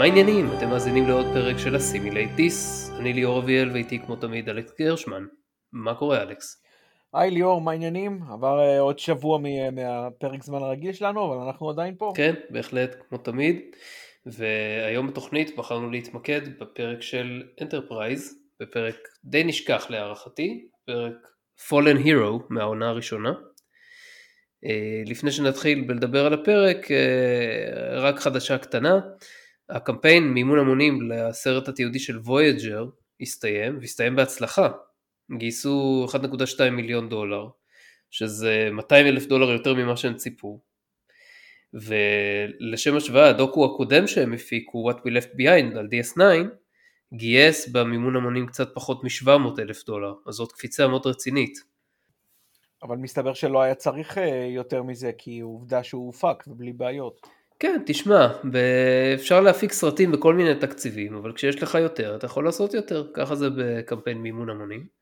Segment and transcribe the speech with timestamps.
[0.00, 0.46] מה העניינים?
[0.58, 1.76] אתם מאזינים לעוד פרק של
[2.36, 2.90] דיס.
[2.98, 5.24] אני ליאור אביאל ואיתי כמו תמיד אלכס גרשמן.
[5.72, 6.62] מה קורה אלכס?
[7.14, 8.20] היי ליאור, מה העניינים?
[8.32, 12.12] עבר uh, עוד שבוע מ- מהפרק זמן הרגיל שלנו, אבל אנחנו עדיין פה.
[12.16, 13.56] כן, בהחלט, כמו תמיד.
[14.26, 21.14] והיום בתוכנית בחרנו להתמקד בפרק של אנטרפרייז, בפרק די נשכח להערכתי, פרק
[21.68, 23.32] Fallen Hero מהעונה הראשונה.
[24.64, 29.00] אה, לפני שנתחיל בלדבר על הפרק, אה, רק חדשה קטנה,
[29.70, 32.86] הקמפיין מימון המונים לסרט התיעודי של וויג'ר
[33.20, 34.68] הסתיים, והסתיים בהצלחה.
[35.38, 36.06] גייסו
[36.58, 37.48] 1.2 מיליון דולר,
[38.10, 40.60] שזה 200 אלף דולר יותר ממה שהם ציפו.
[41.74, 46.20] ולשם השוואה, הדוקו הקודם שהם הפיקו, What We Left Behind על DS9,
[47.14, 51.58] גייס במימון המונים קצת פחות מ-700 אלף דולר, אז זאת קפיצה מאוד רצינית.
[52.82, 57.26] אבל מסתבר שלא היה צריך אה, יותר מזה, כי עובדה שהוא הופק ובלי בעיות.
[57.60, 58.28] כן, תשמע,
[59.14, 63.34] אפשר להפיק סרטים בכל מיני תקציבים, אבל כשיש לך יותר, אתה יכול לעשות יותר, ככה
[63.34, 65.00] זה בקמפיין מימון המונים.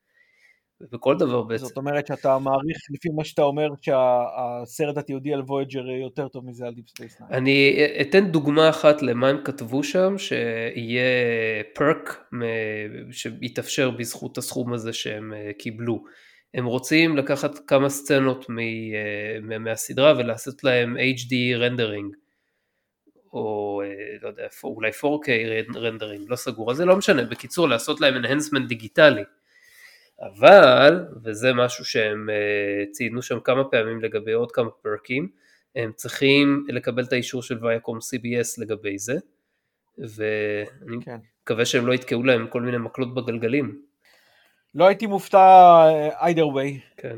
[0.81, 1.65] ובכל דבר בעצם.
[1.65, 6.65] זאת אומרת שאתה מעריך לפי מה שאתה אומר שהסרט התיעודי על וויג'ר יותר טוב מזה
[6.65, 7.25] על דיפ ספייס 9.
[7.31, 11.03] אני אתן דוגמה אחת למה הם כתבו שם, שיהיה
[11.73, 12.31] פרק
[13.11, 16.03] שיתאפשר בזכות הסכום הזה שהם אה, קיבלו.
[16.53, 22.15] הם רוצים לקחת כמה סצנות אה, מהסדרה ולעשות להם HD rendering.
[23.33, 25.29] או אה, לא יודע, אולי 4K
[25.75, 29.23] רנדרינג, לא סגור, אז זה לא משנה, בקיצור לעשות להם enhancement דיגיטלי.
[30.21, 35.29] אבל, וזה משהו שהם uh, ציינו שם כמה פעמים לגבי עוד כמה פרקים,
[35.75, 39.17] הם צריכים לקבל את האישור של ויאקום CBS לגבי זה,
[39.97, 41.17] ואני כן.
[41.43, 43.81] מקווה שהם לא יתקעו להם כל מיני מקלות בגלגלים.
[44.75, 46.79] לא הייתי מופתע אה, either way.
[46.97, 47.17] כן.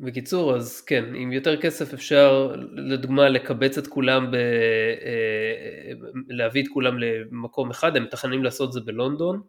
[0.00, 5.92] בקיצור, אז כן, עם יותר כסף אפשר לדוגמה לקבץ את כולם, ב, אה,
[6.28, 9.42] להביא את כולם למקום אחד, הם מתכננים לעשות זה בלונדון,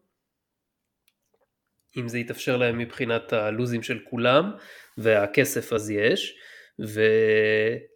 [1.98, 4.52] אם זה יתאפשר להם מבחינת הלוזים של כולם,
[4.98, 6.38] והכסף אז יש,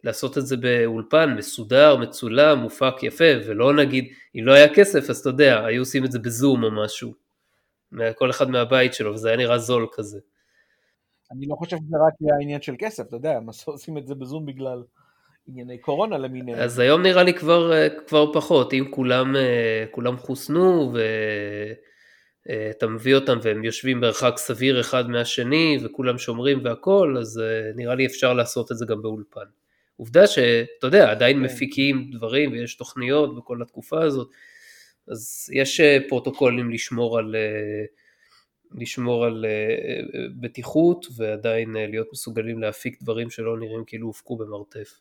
[0.04, 5.18] ולעשות את זה באולפן מסודר, מצולם, מופק יפה, ולא נגיד, אם לא היה כסף אז
[5.18, 7.14] אתה יודע, היו עושים את זה בזום או משהו,
[8.14, 10.18] כל אחד מהבית שלו, וזה היה נראה זול כזה.
[11.32, 14.46] אני לא חושב שזה רק העניין של כסף, אתה יודע, הם עושים את זה בזום
[14.46, 14.82] בגלל
[15.48, 16.58] ענייני קורונה למיניהם.
[16.58, 17.72] אז היום נראה לי כבר,
[18.06, 19.36] כבר פחות, אם כולם,
[19.90, 20.98] כולם חוסנו ו...
[22.50, 27.94] אה, מביא אותם והם יושבים מרחק סביר אחד מהשני וכולם שומרים והכל, אז אה, נראה
[27.94, 29.44] לי אפשר לעשות את זה גם באולפן.
[29.96, 31.42] עובדה שאתה יודע, עדיין כן.
[31.42, 34.28] מפיקים דברים ויש תוכניות בכל התקופה הזאת,
[35.08, 37.36] אז יש אה, פרוטוקולים לשמור על,
[38.74, 39.44] לשמור על
[40.40, 45.00] בטיחות ועדיין להיות מסוגלים להפיק דברים שלא נראים כאילו הופקו במרתף.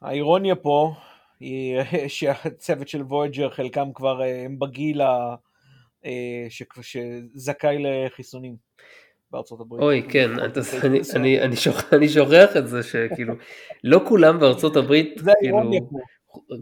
[0.00, 0.94] האירוניה פה
[1.40, 5.34] היא שהצוות של וויג'ר חלקם כבר הם בגיל ה...
[6.04, 6.46] אה,
[6.82, 8.56] שזכאי לחיסונים
[9.30, 9.82] בארצות הברית.
[9.82, 10.30] אוי כן,
[10.84, 13.34] אני, אני, אני, שוכח, אני שוכח את זה שכאילו
[13.84, 15.58] לא כולם בארצות הברית כאילו,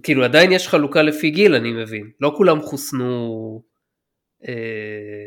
[0.02, 3.71] כאילו עדיין יש חלוקה לפי גיל אני מבין, לא כולם חוסנו אה,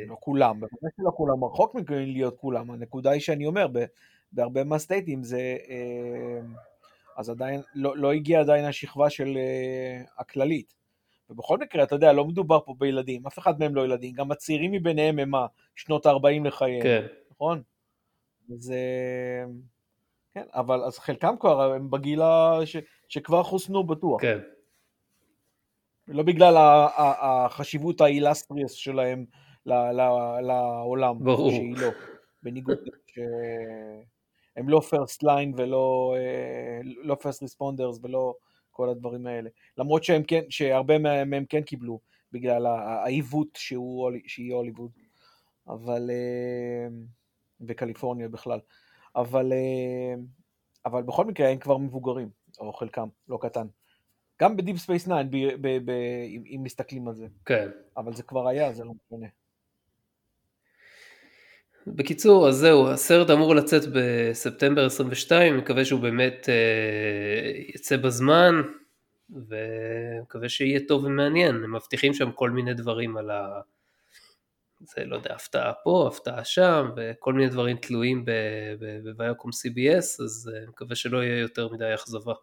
[0.08, 3.68] לא כולם, בוודאי שלא כולם, רחוק מכאן להיות כולם, הנקודה היא שאני אומר,
[4.31, 6.40] בהרבה מהסטייטים זה, אה,
[7.18, 10.75] אז עדיין, לא, לא הגיעה עדיין השכבה של אה, הכללית.
[11.30, 14.72] ובכל מקרה, אתה יודע, לא מדובר פה בילדים, אף אחד מהם לא ילדים, גם הצעירים
[14.72, 17.06] מביניהם הם מה, שנות ה-40 לחייהם, כן.
[17.31, 17.62] נכון?
[18.50, 18.80] זה...
[20.34, 22.22] כן, אבל אז חלקם כבר הם בגיל
[22.66, 22.78] ש...
[23.08, 24.22] שכבר חוסנו בטוח.
[24.22, 24.40] כן.
[26.08, 26.56] לא בגלל
[27.22, 29.26] החשיבות ה illustrious שלהם
[29.66, 31.50] לעולם, ברור.
[31.50, 31.90] שהיא לא.
[32.44, 32.78] בניגוד
[33.08, 38.34] שהם לא first line ולא אה, לא first responders ולא
[38.72, 39.50] כל הדברים האלה.
[39.78, 42.00] למרות שהם כן, שהרבה מהם כן קיבלו,
[42.31, 44.92] בגלל העיוות שהוא, שהיא הוליווד.
[45.68, 46.88] אבל, אה,
[47.60, 48.60] בקליפורניה בכלל.
[49.16, 50.16] אבל, אה,
[50.86, 52.30] אבל בכל מקרה הם כבר מבוגרים,
[52.60, 53.68] או חלקם, לא קטן.
[54.42, 55.16] גם בדיפ ספייס 9,
[56.56, 57.28] אם מסתכלים על זה.
[57.46, 57.70] כן.
[57.98, 59.28] אבל זה כבר היה, זה לא משנה.
[61.88, 68.62] בקיצור, אז זהו, הסרט אמור לצאת בספטמבר 22, מקווה שהוא באמת אה, יצא בזמן,
[69.30, 73.62] ומקווה שיהיה טוב ומעניין, הם מבטיחים שם כל מיני דברים על ה...
[74.82, 78.26] זה לא יודע, הפתעה פה, הפתעה שם, וכל מיני דברים תלויים
[79.04, 82.34] בוויוקום CBS, אז אני אה, מקווה שלא יהיה יותר מדי אכזבה.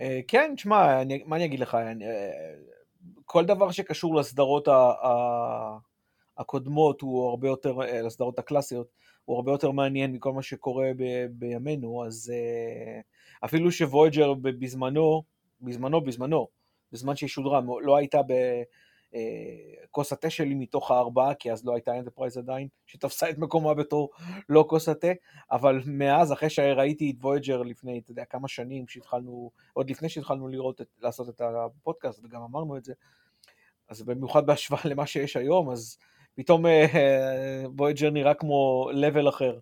[0.00, 1.92] אה, כן, תשמע, מה אני אגיד לך, אה,
[3.24, 4.68] כל דבר שקשור לסדרות.
[6.38, 8.86] הקודמות הוא הרבה יותר, אה, לסדרות הקלאסיות,
[9.24, 12.32] הוא הרבה יותר מעניין מכל מה שקורה ב, בימינו, אז
[13.44, 15.22] אפילו שוויג'ר בזמנו,
[15.60, 16.48] בזמנו, בזמנו,
[16.92, 18.20] בזמן שהיא שודרה, לא הייתה
[19.14, 24.10] בכוס התה שלי מתוך הארבעה, כי אז לא הייתה אנטרפרייז עדיין, שתפסה את מקומה בתור
[24.48, 25.12] לא כוס התה,
[25.50, 30.48] אבל מאז, אחרי שראיתי את וויג'ר לפני, אתה יודע, כמה שנים, שהתחלנו, עוד לפני שהתחלנו
[30.48, 32.92] לראות, את, לעשות את הפודקאסט, וגם אמרנו את זה,
[33.88, 35.98] אז במיוחד בהשוואה למה שיש היום, אז
[36.34, 36.64] פתאום
[37.76, 39.58] וויג'ר נראה כמו level אחר.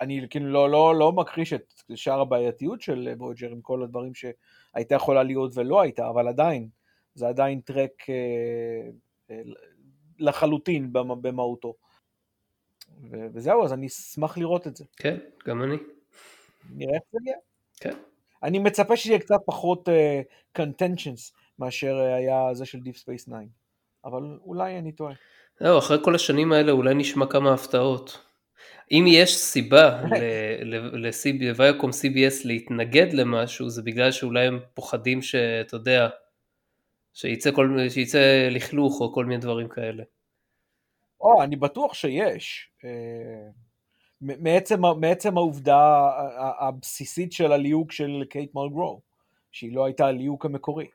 [0.00, 4.94] אני כאילו לא, לא, לא מכחיש את שאר הבעייתיות של וויג'ר עם כל הדברים שהייתה
[4.94, 6.68] יכולה להיות ולא הייתה, אבל עדיין,
[7.18, 8.90] זה עדיין טרק אה,
[9.30, 9.42] אה,
[10.18, 11.74] לחלוטין במהותו.
[13.10, 14.84] וזהו, אז אני אשמח לראות את זה.
[14.96, 15.16] כן,
[15.46, 15.76] גם אני.
[16.74, 17.36] נראה איך זה יהיה.
[17.80, 17.98] כן.
[18.42, 23.36] אני מצפה שיהיה קצת פחות uh, contentions מאשר היה זה של Deep Space 9,
[24.04, 25.14] אבל אולי אני טועה.
[25.60, 28.24] זהו, אחרי כל השנים האלה אולי נשמע כמה הפתעות.
[28.90, 30.02] אם יש סיבה
[31.40, 36.08] לוויאקום CBS להתנגד למשהו, זה בגלל שאולי הם פוחדים שאתה יודע,
[37.18, 40.02] שייצא, כל, שייצא לכלוך או כל מיני דברים כאלה.
[41.20, 42.70] או, אני בטוח שיש.
[42.84, 42.90] אה,
[44.20, 46.10] מעצם, מעצם העובדה
[46.60, 49.00] הבסיסית של הליהוק של קייט מולגרו,
[49.52, 50.86] שהיא לא הייתה הליהוק המקורי.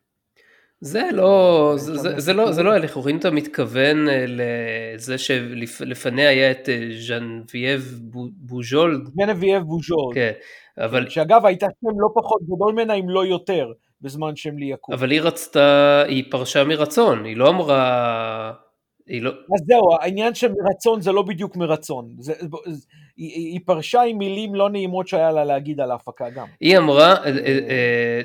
[0.81, 6.29] זה לא, זה, זה, זה לא, זה לא הליך, אם אתה מתכוון אה, לזה שלפניה
[6.29, 7.99] היה את אה, ז'נבייב
[8.37, 9.01] בוז'ולד.
[9.05, 10.15] ז'נבייב בוז'ולד.
[10.15, 10.31] כן,
[10.77, 11.09] אבל...
[11.09, 13.71] שאגב הייתה שם לא פחות גדול ממנה אם לא יותר
[14.03, 14.93] בזמן שהם ליהקו.
[14.93, 18.51] אבל היא רצתה, היא פרשה מרצון, היא לא אמרה...
[19.07, 19.29] היא לא...
[19.29, 22.15] אז זהו, העניין של מרצון זה לא בדיוק מרצון.
[22.19, 22.33] זה,
[23.17, 26.47] היא, היא פרשה עם מילים לא נעימות שהיה לה להגיד על ההפקה גם.
[26.59, 28.21] היא אמרה, אה, אה,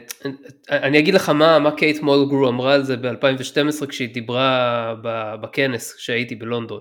[0.70, 4.94] אה, אני אגיד לך מה, מה קייט מולגרו אמרה על זה ב-2012 כשהיא דיברה
[5.40, 6.80] בכנס שהייתי בלונדון.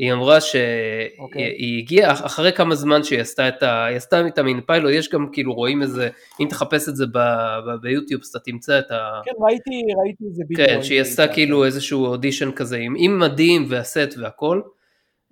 [0.00, 0.62] היא אמרה שהיא
[1.18, 1.20] okay.
[1.20, 1.78] אוקיי.
[1.78, 3.84] הגיעה אחרי כמה זמן שהיא עשתה את ה...
[3.84, 6.08] היא עשתה את המין פיילוט, יש גם כאילו רואים איזה,
[6.40, 7.04] אם תחפש את זה
[7.82, 9.20] ביוטיוב אז אתה תמצא את ה...
[9.24, 10.68] כן, ראיתי, ראיתי את זה בדיוק.
[10.68, 14.60] כן, שהיא עשתה כאילו איזשהו אודישן כזה עם, עם מדים והסט והכל.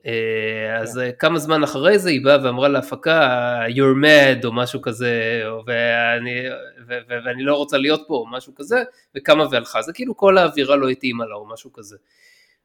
[0.07, 1.11] אה, אז כן.
[1.19, 6.41] כמה זמן אחרי זה היא באה ואמרה להפקה you're mad או משהו כזה ואני,
[6.89, 8.83] ו, ו, ואני לא רוצה להיות פה או משהו כזה
[9.15, 11.97] וקמה והלכה זה כאילו כל האווירה לא התאימה לה או משהו כזה.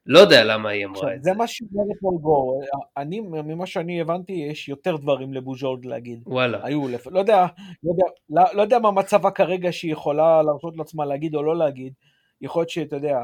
[0.06, 1.32] לא יודע למה היא אמרה את זה.
[1.32, 2.62] זה מה שאומרת מולגור,
[2.98, 6.24] אני, ממה שאני הבנתי, יש יותר דברים לבוז'ולד להגיד.
[6.26, 6.60] וואלה.
[6.64, 7.08] היו, לפ...
[7.08, 7.46] לא יודע,
[7.84, 11.58] לא יודע, לא, לא יודע מה מצבה כרגע שהיא יכולה להרשות לעצמה להגיד או לא
[11.58, 11.94] להגיד,
[12.42, 13.20] יכול להיות שאתה יודע,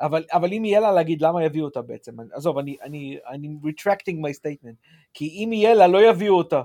[0.00, 4.14] אבל, אבל אם יהיה לה להגיד למה יביאו אותה בעצם, עזוב, אני, אני, אני retracting
[4.14, 6.62] my statement, כי אם יהיה לה לא יביאו אותה.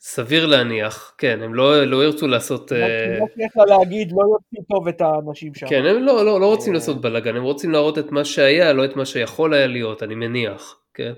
[0.00, 2.72] סביר להניח, כן, הם לא, לא ירצו לעשות...
[2.72, 5.66] לא צריך לה להגיד, לא יוצאים טוב את האנשים שם.
[5.66, 8.84] כן, הם לא, לא, לא רוצים לעשות בלאגן, הם רוצים להראות את מה שהיה, לא
[8.84, 11.12] את מה שיכול היה להיות, אני מניח, כן?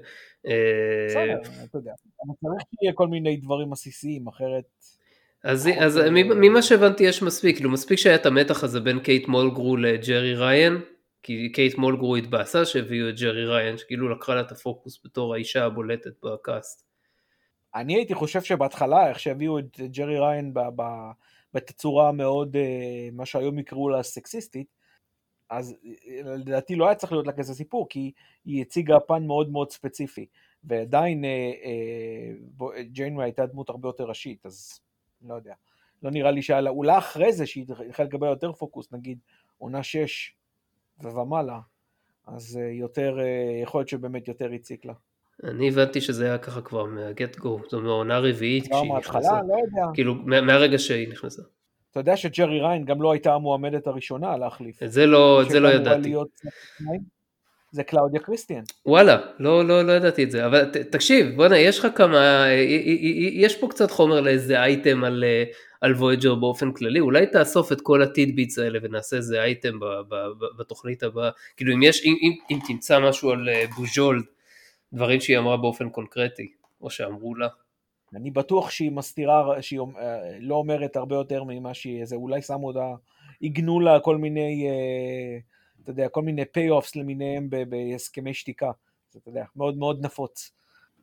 [0.44, 1.92] בסדר, אתה יודע,
[2.26, 4.64] אבל צריך שיהיה כל מיני דברים עסיסיים, אחרת...
[5.44, 9.76] אז, אז ממה שהבנתי יש מספיק, כאילו מספיק שהיה את המתח הזה בין קייט מולגרו
[9.76, 10.80] לג'רי ריין,
[11.22, 15.64] כי קייט מולגרו התבאסה שהביאו את ג'רי ריין, שכאילו לקחה לה את הפוקוס בתור האישה
[15.64, 16.91] הבולטת בקאסט.
[17.74, 20.54] אני הייתי חושב שבהתחלה, איך שהביאו את ג'רי ריין
[21.54, 24.66] בתצורה המאוד, אה, מה שהיום יקראו לה סקסיסטית,
[25.50, 28.12] אז אה, לדעתי לא היה צריך להיות לה כזה סיפור, כי
[28.44, 30.26] היא הציגה פן מאוד מאוד ספציפי,
[30.64, 34.80] ועדיין אה, ג'יינווי הייתה דמות הרבה יותר ראשית, אז
[35.22, 35.54] לא יודע.
[36.02, 39.18] לא נראה לי שהיה לה, אולי אחרי זה שהיא התחילה לקבל יותר פוקוס, נגיד
[39.58, 40.34] עונה 6
[41.02, 41.60] ומעלה,
[42.26, 43.18] אז יותר,
[43.62, 44.92] יכול להיות שבאמת יותר הציק לה.
[45.44, 49.32] אני הבנתי שזה היה ככה כבר מהגט גו, זאת אומרת מהעונה הרביעית כשהיא נכנסה.
[49.48, 49.86] לא יודע.
[49.94, 51.42] כאילו מהרגע שהיא נכנסה.
[51.90, 54.82] אתה יודע שג'רי ריין גם לא הייתה המועמדת הראשונה להחליף.
[54.82, 56.14] את זה לא, את זה לא ידעתי.
[57.72, 58.62] זה קלאודיה קריסטיאן.
[58.86, 62.44] וואלה, לא, לא, לא ידעתי את זה, אבל ת, תקשיב, בוא'נה, יש לך כמה,
[63.32, 65.24] יש פה קצת חומר לאיזה אייטם על,
[65.80, 69.78] על וויג'ר באופן כללי, אולי תאסוף את כל ה tidbits האלה ונעשה איזה אייטם
[70.58, 74.24] בתוכנית הבאה, כאילו אם יש, אם, אם, אם תמצא משהו על אה, בוז'ולד,
[74.92, 77.48] דברים שהיא אמרה באופן קונקרטי, או שאמרו לה.
[78.14, 82.66] אני בטוח שהיא מסתירה, שהיא אה, לא אומרת הרבה יותר ממה שהיא, זה אולי שמו
[82.66, 82.94] אותה,
[83.40, 85.38] עיגנו לה כל מיני, אה,
[85.82, 88.70] אתה יודע, כל מיני pay-offs למיניהם בהסכמי שתיקה,
[89.10, 90.52] זה, אתה יודע, מאוד מאוד נפוץ.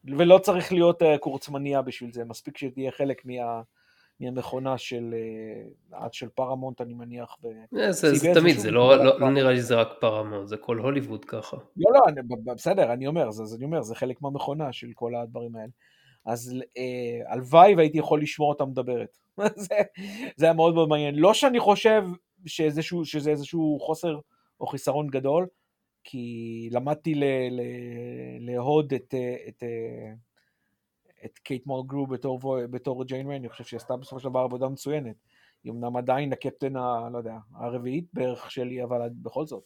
[0.05, 3.62] ולא צריך להיות אה, קורצמניה בשביל זה, מספיק שתהיה חלק מה...
[4.19, 5.15] מהמכונה של,
[5.91, 7.38] עד של פרמונט אני מניח.
[7.77, 11.25] אה, זה, זה תמיד, זה לא, לא, נראה לי שזה רק פרמונט, זה כל הוליווד
[11.25, 11.57] ככה.
[11.77, 15.71] לא, לא, בסדר, אני אומר, זה, אני אומר, זה חלק מהמכונה של כל הדברים האלה.
[16.25, 19.17] אז אה, הלוואי והייתי יכול לשמוע אותה מדברת.
[19.55, 19.75] זה,
[20.35, 21.15] זה היה מאוד מאוד מעניין.
[21.15, 22.03] לא שאני חושב
[22.45, 24.19] שאיזשהו, שזה איזשהו חוסר
[24.59, 25.47] או חיסרון גדול,
[26.03, 27.13] כי למדתי
[28.93, 29.13] את, את,
[29.47, 29.63] את
[31.25, 32.39] את קייט מולגרו בתור,
[32.71, 35.15] בתור ג'יין ריין, אני חושב שהיא עשתה בסופו של דבר עבודה מצוינת.
[35.63, 39.63] היא אמנם עדיין הקפטן, ה, לא יודע, הרביעית בערך שלי, אבל בכל זאת,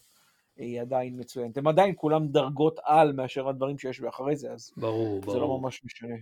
[0.55, 1.57] היא עדיין מצוינת.
[1.57, 5.61] הם עדיין כולם דרגות על מאשר הדברים שיש אחרי זה, אז ברור, זה לא ברור.
[5.61, 6.15] ממש משנה.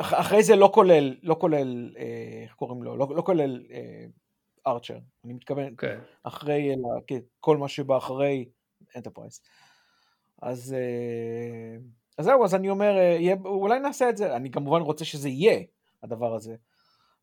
[0.00, 2.96] אח, אחרי זה לא כולל, לא כולל, אה, איך קוראים לו?
[2.96, 4.06] לא, לא כולל אה,
[4.66, 4.98] ארצ'ר.
[5.24, 5.98] אני מתכוון, כן.
[6.22, 8.48] אחרי, אלא, כן, כל מה שבא אחרי
[8.96, 9.40] אנטרפרייז.
[10.42, 11.76] אז, אה,
[12.18, 14.36] אז זהו, אז אני אומר, אה, יהיה, אולי נעשה את זה.
[14.36, 15.60] אני כמובן רוצה שזה יהיה,
[16.02, 16.56] הדבר הזה.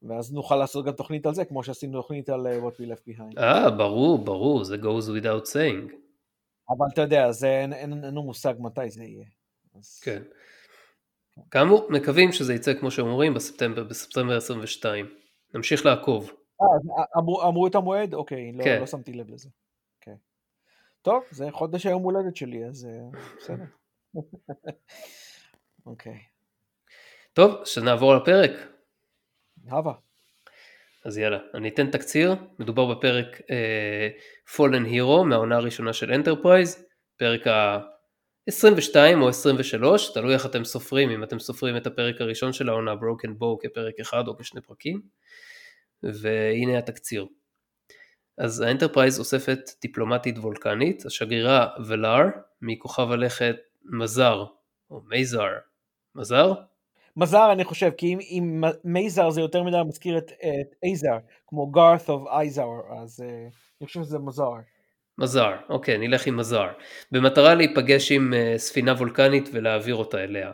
[0.02, 3.10] ואז נוכל לעשות גם תוכנית על זה, כמו שעשינו תוכנית על אה, What We Left
[3.10, 3.40] Behind.
[3.40, 5.94] אה, ברור, ברור, זה goes without saying.
[6.70, 9.26] אבל אתה יודע, זה, אין, אין, אין לנו מושג מתי זה יהיה.
[9.76, 10.00] אז...
[10.00, 10.22] כן.
[11.52, 15.06] כאמור, מקווים שזה יצא כמו שאומרים בספטמבר, בספטמבר 22.
[15.54, 16.32] נמשיך לעקוב.
[16.62, 18.14] אה, אז אמרו, אמרו את המועד?
[18.14, 18.80] אוקיי, לא, כן.
[18.80, 19.50] לא שמתי לב לזה.
[20.00, 20.18] אוקיי.
[21.02, 23.64] טוב, זה חודש היום הולדת שלי, אז אה, בסדר.
[25.86, 26.20] אוקיי,
[27.34, 28.52] טוב, שנעבור לפרק.
[29.68, 29.94] הבה.
[31.06, 36.86] אז יאללה, אני אתן תקציר, מדובר בפרק uh, Fallen Hero מהעונה הראשונה של אנטרפרייז,
[37.18, 42.70] פרק ה-22 או 23, תלוי איך אתם סופרים, אם אתם סופרים את הפרק הראשון של
[42.70, 45.02] העונה Broken Bow כפרק אחד או כשני פרקים,
[46.04, 47.26] והנה התקציר.
[48.38, 52.26] אז האנטרפרייז אוספת דיפלומטית וולקנית, השגרירה ולאר,
[52.62, 53.56] מכוכב הלכת
[53.86, 54.46] מזר,
[54.92, 55.48] או מייזר,
[56.16, 56.54] מזר?
[57.18, 61.72] מזר אני חושב, כי אם, אם מייזר זה יותר מדי מזכיר את, את אייזר, כמו
[61.72, 62.68] גארת' of אייזר,
[63.04, 63.24] אז uh,
[63.82, 64.52] אני חושב שזה מזר.
[65.18, 66.68] מזר, אוקיי, נלך עם מזר.
[67.12, 70.52] במטרה להיפגש עם uh, ספינה וולקנית ולהעביר אותה אליה.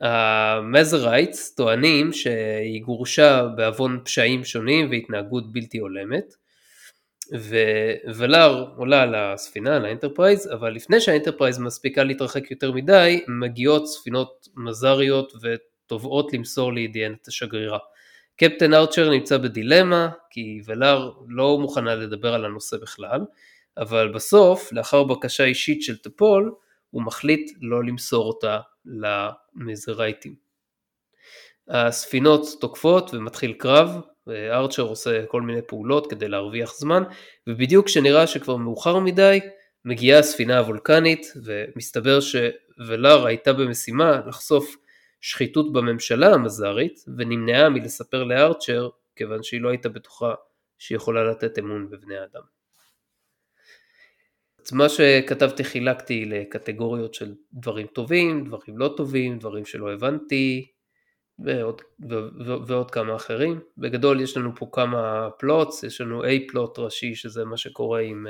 [0.00, 6.24] המזרייטס טוענים שהיא גורשה בעוון פשעים שונים והתנהגות בלתי הולמת.
[8.16, 16.32] ולאר עולה לספינה, לאנטרפרייז, אבל לפני שהאנטרפרייז מספיקה להתרחק יותר מדי, מגיעות ספינות מזריות ותובעות
[16.32, 17.78] למסור לידיהן את השגרירה.
[18.36, 23.20] קפטן ארצ'ר נמצא בדילמה, כי ולר לא מוכנה לדבר על הנושא בכלל,
[23.76, 26.54] אבל בסוף, לאחר בקשה אישית של טפול,
[26.90, 30.34] הוא מחליט לא למסור אותה למזרייטים.
[31.68, 37.02] הספינות תוקפות ומתחיל קרב, וארצ'ר עושה כל מיני פעולות כדי להרוויח זמן,
[37.46, 39.40] ובדיוק כשנראה שכבר מאוחר מדי,
[39.84, 44.76] מגיעה הספינה הוולקנית, ומסתבר שוולר הייתה במשימה לחשוף
[45.20, 50.34] שחיתות בממשלה המזרית, ונמנעה מלספר לארצ'ר, כיוון שהיא לא הייתה בטוחה
[50.78, 52.42] שהיא יכולה לתת אמון בבני אדם.
[54.62, 60.71] את מה שכתבתי חילקתי לקטגוריות של דברים טובים, דברים לא טובים, דברים שלא הבנתי,
[61.44, 62.14] ועוד, ו,
[62.46, 63.60] ו, ועוד כמה אחרים.
[63.78, 68.26] בגדול יש לנו פה כמה plots, יש לנו A plot ראשי שזה מה שקורה עם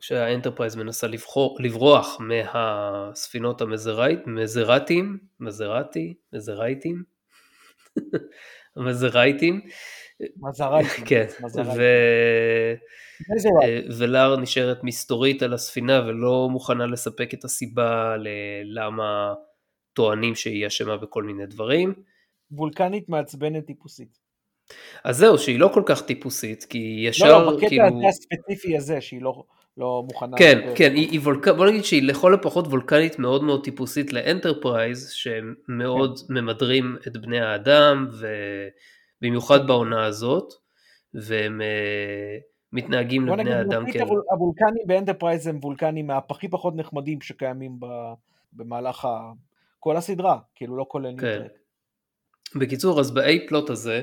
[0.00, 7.02] שהאנטרפרייז מנסה לבחור, לברוח מהספינות המזרטים, מזרטי, מזרייטים,
[8.76, 9.60] המזרייטים,
[10.48, 11.76] מזרייטים, כן, מזרייטים.
[11.76, 11.82] ו...
[13.98, 18.16] ולאר נשארת מסתורית על הספינה ולא מוכנה לספק את הסיבה
[18.64, 19.34] ללמה
[19.92, 21.94] טוענים שהיא אשמה בכל מיני דברים.
[22.50, 24.18] וולקנית מעצבנת טיפוסית.
[25.04, 27.84] אז זהו, שהיא לא כל כך טיפוסית, כי היא ישר, לא, לא, בקטע כאילו...
[27.84, 29.44] הזה הספציפי הזה, שהיא לא,
[29.76, 30.36] לא מוכנה...
[30.36, 30.76] כן, לדבר.
[30.76, 31.48] כן, היא, היא וולק...
[31.48, 36.34] בוא נגיד שהיא לכל הפחות וולקנית מאוד מאוד טיפוסית לאנטרפרייז, שהם מאוד כן.
[36.34, 38.08] ממדרים את בני האדם,
[39.20, 40.52] ובמיוחד בעונה הזאת,
[41.14, 42.42] והם uh,
[42.72, 43.84] מתנהגים לבני נגיד, האדם.
[43.86, 47.86] הוול- הוולקנים באנטרפרייז הם וולקנים מהכי פחות נחמדים שקיימים ב,
[48.52, 49.32] במהלך ה,
[49.80, 51.26] כל הסדרה, כאילו לא כולל כן.
[51.32, 51.52] נו טרק.
[52.56, 54.02] בקיצור, אז ב-A plot הזה,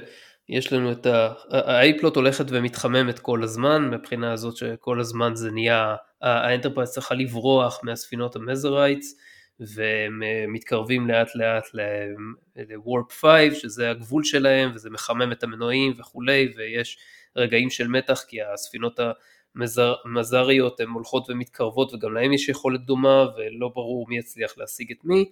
[0.50, 1.34] יש לנו את ה...
[1.52, 7.80] ה-A plot הולכת ומתחממת כל הזמן, מבחינה הזאת שכל הזמן זה נהיה, האנטרפרייז צריכה לברוח
[7.84, 9.16] מהספינות המזרייטס,
[9.60, 16.54] והם אה, מתקרבים לאט לאט ל-Warp 5, שזה הגבול שלהם, וזה מחמם את המנועים וכולי,
[16.58, 16.98] ויש
[17.36, 19.00] רגעים של מתח, כי הספינות
[20.06, 24.98] המזריות הן הולכות ומתקרבות, וגם להם יש יכולת דומה, ולא ברור מי יצליח להשיג את
[25.04, 25.26] מי.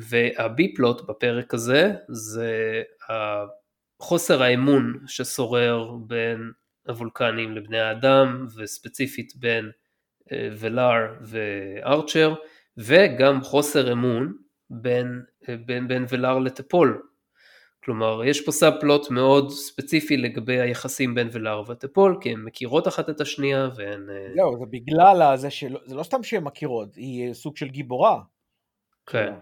[0.00, 2.82] והבי פלוט בפרק הזה זה
[4.02, 6.52] חוסר האמון ששורר בין
[6.88, 9.70] הוולקנים לבני האדם וספציפית בין
[10.32, 12.34] אה, ולאר וארצ'ר
[12.76, 14.32] וגם חוסר אמון
[14.70, 17.02] בין, אה, בין, בין ולאר לטפול.
[17.84, 22.88] כלומר יש פה סאב פלוט מאוד ספציפי לגבי היחסים בין ולאר וטפול כי הן מכירות
[22.88, 24.10] אחת את השנייה והן...
[24.10, 28.20] אה, זהו, זה בגלל זה שלא, זה לא סתם שהן מכירות, היא סוג של גיבורה.
[29.06, 29.32] כן.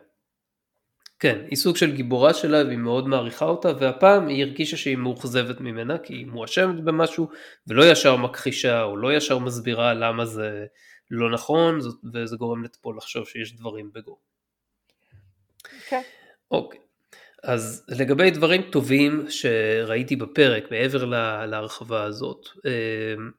[1.20, 5.60] כן, היא סוג של גיבורה שלה והיא מאוד מעריכה אותה והפעם היא הרגישה שהיא מאוכזבת
[5.60, 7.28] ממנה כי היא מואשמת במשהו
[7.66, 10.66] ולא ישר מכחישה או לא ישר מסבירה למה זה
[11.10, 11.78] לא נכון
[12.14, 14.18] וזה גורם לטפול לחשוב שיש דברים בגו.
[15.88, 16.02] כן.
[16.50, 16.80] אוקיי,
[17.42, 21.04] אז לגבי דברים טובים שראיתי בפרק מעבר
[21.46, 23.30] להרחבה הזאת, אמ,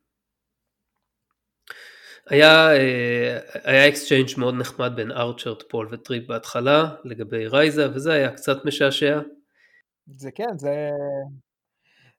[2.29, 8.31] היה, אה, היה exchange מאוד נחמד בין ארצ'ר, ט'פול וטריפ בהתחלה לגבי רייזה וזה היה
[8.31, 9.19] קצת משעשע.
[10.07, 10.89] זה כן, זה,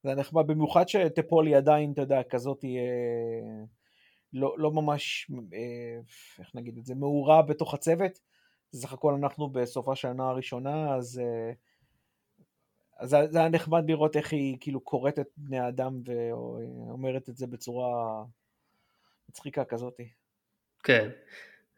[0.02, 3.64] זה נחמד, במיוחד שט'פול היא עדיין, אתה יודע, כזאת היא אה,
[4.32, 6.00] לא, לא ממש, אה,
[6.38, 8.18] איך נגיד את זה, מעורה בתוך הצוות.
[8.74, 11.20] סך הכל אנחנו בסוף השנה הראשונה, אז,
[12.98, 17.46] אז זה היה נחמד לראות איך היא כאילו קוראת את בני האדם ואומרת את זה
[17.46, 18.24] בצורה
[19.32, 19.96] מצחיקה כזאת.
[20.82, 21.08] כן.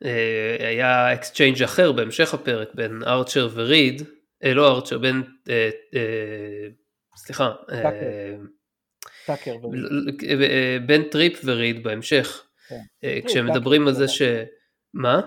[0.05, 4.03] אה, היה exchange אחר בהמשך הפרק בין ארצ'ר וריד,
[4.45, 6.69] אה, לא ארצ'ר, בין, אה, אה,
[7.17, 7.53] סליחה,
[9.27, 9.57] טאקר
[10.87, 13.11] בין טריפ וריד בהמשך, כן.
[13.27, 14.23] כשהם מדברים על זה ש...
[14.95, 15.21] מה?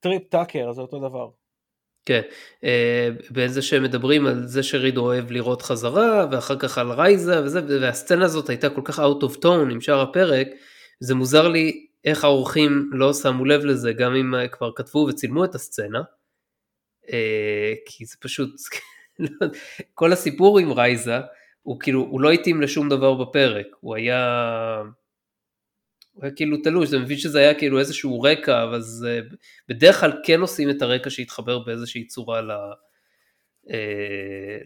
[0.00, 1.28] טריפ טאקר זה אותו דבר.
[2.04, 2.20] כן,
[3.30, 7.80] בין זה שהם מדברים על זה שריד אוהב לראות חזרה ואחר כך על רייזה וזה
[7.80, 10.48] והסצנה הזאת הייתה כל כך out of tone עם שאר הפרק
[11.00, 15.54] זה מוזר לי איך העורכים לא שמו לב לזה גם אם כבר כתבו וצילמו את
[15.54, 16.02] הסצנה.
[17.12, 18.50] אה, כי זה פשוט,
[19.94, 21.16] כל הסיפור עם רייזה
[21.62, 24.82] הוא כאילו, הוא לא התאים לשום דבר בפרק, הוא היה,
[26.12, 29.20] הוא היה כאילו תלוש, זה מבין שזה היה כאילו איזשהו רקע, אבל זה,
[29.68, 32.50] בדרך כלל כן עושים את הרקע שיתחבר באיזושהי צורה ל,
[33.70, 34.58] אה,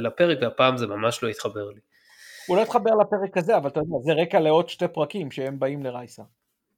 [0.00, 1.80] לפרק, והפעם זה ממש לא התחבר לי.
[2.46, 5.82] הוא לא התחבר לפרק הזה, אבל אתה יודע, זה רקע לעוד שתי פרקים שהם באים
[5.82, 6.22] לרייסה.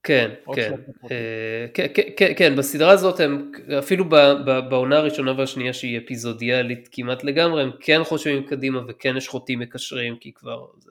[0.03, 0.75] כן, כן.
[1.11, 4.05] אה, כן, כן, כן, כן, בסדרה הזאת הם, אפילו
[4.71, 10.17] בעונה הראשונה והשנייה שהיא אפיזודיאלית כמעט לגמרי, הם כן חושבים קדימה וכן יש חוטים מקשרים,
[10.17, 10.91] כי כבר זה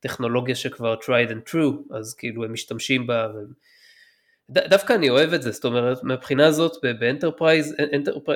[0.00, 3.28] טכנולוגיה שכבר tried and true, אז כאילו הם משתמשים בה.
[3.34, 3.52] והם...
[4.50, 7.76] דווקא אני אוהב את זה, זאת אומרת, מהבחינה הזאת באנטרפרייז,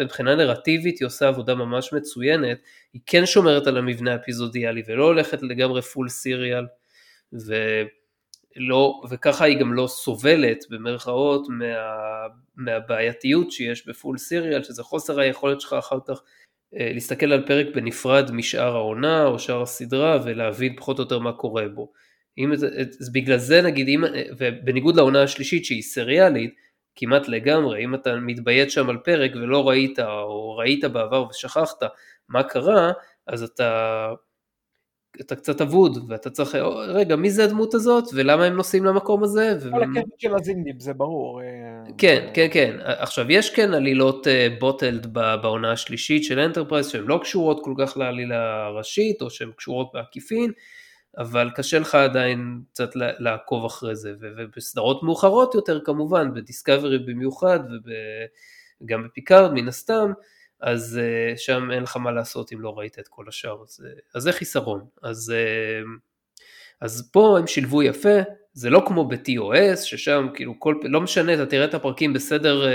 [0.03, 2.59] מבחינה נרטיבית היא עושה עבודה ממש מצוינת,
[2.93, 6.67] היא כן שומרת על המבנה האפיזודיאלי ולא הולכת לגמרי full serial,
[7.33, 11.67] ולא, וככה היא גם לא סובלת במרכאות מה,
[12.57, 16.23] מהבעייתיות שיש ב full serial, שזה חוסר היכולת שלך אחר כך
[16.79, 21.33] אה, להסתכל על פרק בנפרד משאר העונה או שאר הסדרה ולהבין פחות או יותר מה
[21.33, 21.93] קורה בו.
[22.39, 22.53] אם,
[23.01, 24.05] אז בגלל זה נגיד, אם,
[24.39, 26.55] ובניגוד לעונה השלישית שהיא סריאלית,
[26.97, 31.83] כמעט לגמרי, אם אתה מתביית שם על פרק ולא ראית, או ראית בעבר ושכחת
[32.29, 32.93] מה קרה,
[33.27, 34.09] אז אתה,
[35.21, 36.55] אתה קצת אבוד, ואתה צריך,
[36.89, 39.55] רגע, מי זה הדמות הזאת, ולמה הם נוסעים למקום הזה?
[39.61, 39.69] ו...
[39.77, 41.41] הקטע של הזינדים, זה ברור.
[41.41, 41.47] אה,
[41.99, 42.77] כן, כן, כן.
[42.81, 44.27] עכשיו, יש כן עלילות
[44.61, 49.51] bottled אה, בעונה השלישית של אנטרפרייז, שהן לא קשורות כל כך לעלילה הראשית, או שהן
[49.57, 50.53] קשורות בעקיפין,
[51.19, 57.61] אבל קשה לך עדיין קצת לעקוב אחרי זה, ובסדרות מאוחרות יותר כמובן, בדיסקאברי במיוחד,
[58.83, 60.13] וגם בפיקארד מן הסתם,
[60.61, 64.01] אז אה, שם אין לך מה לעשות אם לא ראית את כל השאר, אז, אה,
[64.15, 64.85] אז זה חיסרון.
[65.03, 65.89] אז, אה,
[66.81, 68.19] אז פה הם שילבו יפה,
[68.53, 72.67] זה לא כמו ב-TOS, ששם כאילו כל, לא משנה, אתה תראה את הפרקים בסדר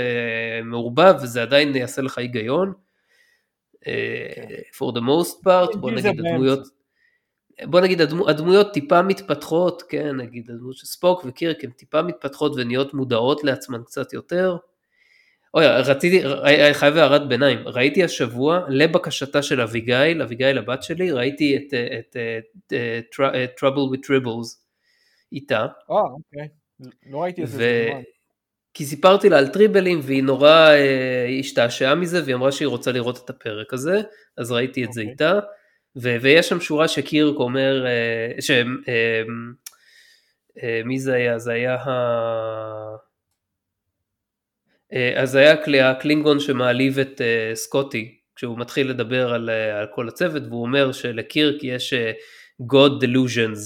[0.64, 2.72] מעורבב, וזה עדיין יעשה לך היגיון.
[3.74, 3.86] Uh,
[4.76, 6.77] for the most part, בוא נגיד הדמויות...
[7.64, 12.52] בוא נגיד הדמו, הדמויות טיפה מתפתחות, כן, נגיד הדמות של ספוק וקירק הן טיפה מתפתחות
[12.56, 14.56] ונהיות מודעות לעצמן קצת יותר.
[15.54, 16.22] אוי, רציתי,
[16.72, 22.72] חייב הערת ביניים, ראיתי השבוע, לבקשתה של אביגיל, אביגיל הבת שלי, ראיתי את, את, את,
[22.72, 24.56] את, את Trouble with Tribbles
[25.32, 25.66] איתה.
[25.90, 26.48] אה, אוקיי,
[27.10, 27.88] לא ראיתי את זה.
[27.92, 28.00] ו...
[28.74, 33.24] כי סיפרתי לה על טריבלים והיא נורא אה, השתעשעה מזה והיא אמרה שהיא רוצה לראות
[33.24, 34.02] את הפרק הזה,
[34.36, 34.92] אז ראיתי את okay.
[34.92, 35.12] זה אוקיי.
[35.12, 35.38] איתה.
[35.96, 38.50] ו- ויש שם שורה שקירק אומר, uh, ש...
[38.50, 38.54] uh,
[40.58, 41.38] uh, מי זה היה?
[41.38, 42.96] זה היה ה...
[45.16, 47.20] אז היה הקלינגון שמעליב את
[47.54, 51.94] סקוטי, כשהוא מתחיל לדבר על, על כל הצוות, והוא אומר שלקירק יש
[52.62, 53.58] God delusions,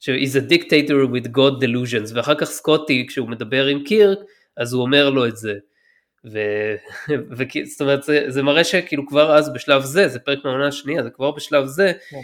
[0.00, 4.18] ש- is a dictator with God delusions, ואחר כך סקוטי, כשהוא מדבר עם קירק,
[4.56, 5.54] אז הוא אומר לו את זה.
[6.24, 6.38] ו...
[7.70, 11.10] זאת אומרת זה, זה מראה שכאילו כבר אז בשלב זה, זה פרק מהעונה השנייה, זה
[11.10, 12.16] כבר בשלב זה, כן.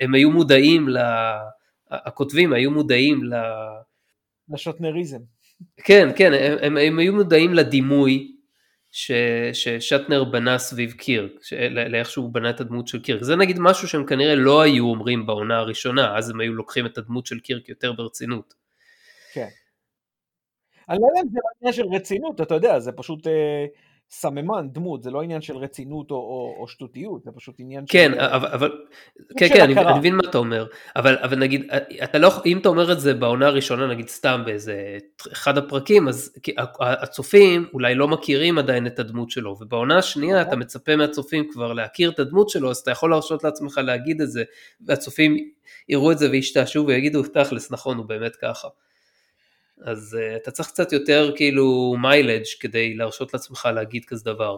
[0.00, 0.98] הם היו מודעים, ל...
[1.90, 3.34] הכותבים היו מודעים ל...
[4.48, 5.18] לשוטנריזם.
[5.84, 8.32] כן, כן, הם, הם, הם היו מודעים לדימוי
[8.90, 9.12] ש,
[9.52, 11.32] ששטנר בנה סביב קירק,
[11.70, 13.22] לאיך שהוא בנה את הדמות של קירק.
[13.22, 16.98] זה נגיד משהו שהם כנראה לא היו אומרים בעונה הראשונה, אז הם היו לוקחים את
[16.98, 18.54] הדמות של קירק יותר ברצינות.
[19.32, 19.48] כן.
[20.88, 23.66] אני לא יודע אם זה עניין של רצינות, אתה יודע, זה פשוט, אה,
[24.10, 28.12] סממן, דמות, זה לא עניין של רצינות או, או, או שטותיות, זה פשוט עניין כן,
[28.14, 28.20] של...
[28.20, 28.72] אבל, אבל
[29.36, 29.78] כן, כן, אני.
[29.78, 31.66] אני מבין מה אתה אומר, אבל, אבל נגיד,
[32.04, 34.98] אתה לא, אם אתה אומר את זה בעונה הראשונה, נגיד סתם באיזה
[35.32, 36.34] אחד הפרקים, אז
[36.80, 42.10] הצופים אולי לא מכירים עדיין את הדמות שלו, ובעונה השנייה אתה מצפה מהצופים כבר להכיר
[42.10, 44.44] את הדמות שלו, אז אתה יכול להרשות לעצמך להגיד את זה,
[44.80, 45.50] והצופים
[45.88, 48.68] יראו את זה וישתעשו ויגידו, תכלס, נכון, הוא באמת ככה.
[49.84, 54.56] אז uh, אתה צריך קצת יותר כאילו מיילג' כדי להרשות לעצמך להגיד כזה דבר.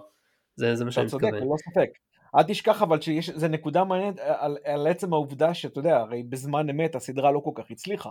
[0.56, 1.42] זה, זה מה אתה שאני צודק, מתכוון.
[1.42, 1.90] ללא ספק.
[2.36, 6.94] אל תשכח אבל שזה נקודה מעניינת על, על עצם העובדה שאתה יודע, הרי בזמן אמת
[6.94, 8.10] הסדרה לא כל כך הצליחה.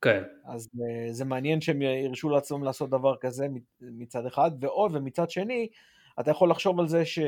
[0.00, 0.22] כן.
[0.44, 3.46] אז uh, זה מעניין שהם הרשו לעצמם לעשות דבר כזה
[3.80, 5.68] מצד אחד, ועוד ומצד שני,
[6.20, 7.18] אתה יכול לחשוב על זה ש...
[7.18, 7.22] Uh,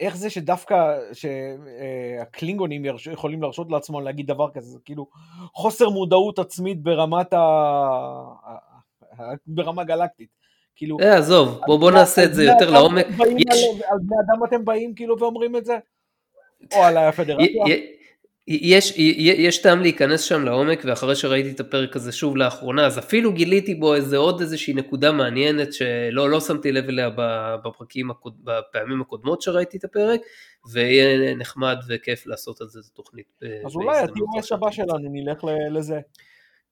[0.00, 5.06] איך זה שדווקא שהקלינגונים uh, יכולים להרשות לעצמם להגיד דבר כזה, זה כאילו
[5.54, 7.38] חוסר מודעות עצמית ברמת ה...
[9.46, 10.28] ברמה גלקטית.
[10.76, 11.00] כאילו...
[11.00, 13.06] אה, עזוב, בוא, בוא נעשה את זה יותר לעומק.
[13.38, 13.64] יש...
[13.88, 15.78] על בני אדם אתם באים כאילו ואומרים את זה?
[16.74, 17.64] או על הפדרציה?
[18.50, 23.32] יש, יש טעם להיכנס שם לעומק ואחרי שראיתי את הפרק הזה שוב לאחרונה אז אפילו
[23.32, 27.10] גיליתי בו איזה עוד איזושהי נקודה מעניינת שלא לא שמתי לב אליה
[27.64, 28.10] בפרקים,
[28.44, 30.20] בפעמים הקודמות שראיתי את הפרק
[30.72, 33.40] ויהיה נחמד וכיף לעשות על זה תוכנית.
[33.66, 36.00] אז אולי הטימוס הבא שלנו נלך לזה.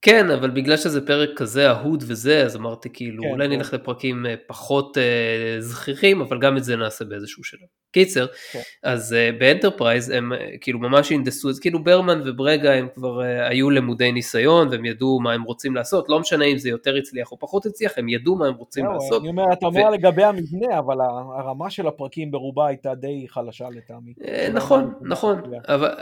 [0.07, 3.53] כן, אבל בגלל שזה פרק כזה אהוד וזה, אז אמרתי כאילו, כן, אולי כן.
[3.53, 7.69] נלך לפרקים פחות אה, זכירים, אבל גם את זה נעשה באיזשהו שלב.
[7.97, 8.61] קיצר, כן.
[8.83, 13.49] אז אה, באנטרפרייז הם אה, כאילו ממש הינדסו, אז כאילו ברמן וברגה הם כבר אה,
[13.49, 17.33] היו למודי ניסיון, והם ידעו מה הם רוצים לעשות, לא משנה אם זה יותר הצליח
[17.33, 19.21] או פחות הצליח, הם ידעו מה הם רוצים זהו, לעשות.
[19.21, 20.97] אני אומר, אתה אומר לגבי המבנה, אבל
[21.39, 24.13] הרמה של הפרקים ברובה הייתה די חלשה לטעמי.
[24.29, 25.95] אה, נכון, נכון, אבל,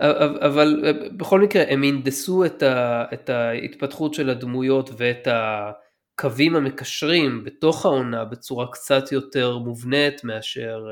[0.00, 7.86] אבל, בכל מקרה הם הנדסו את, ה, את ההתפתחות של הדמויות ואת הקווים המקשרים בתוך
[7.86, 10.86] העונה בצורה קצת יותר מובנית מאשר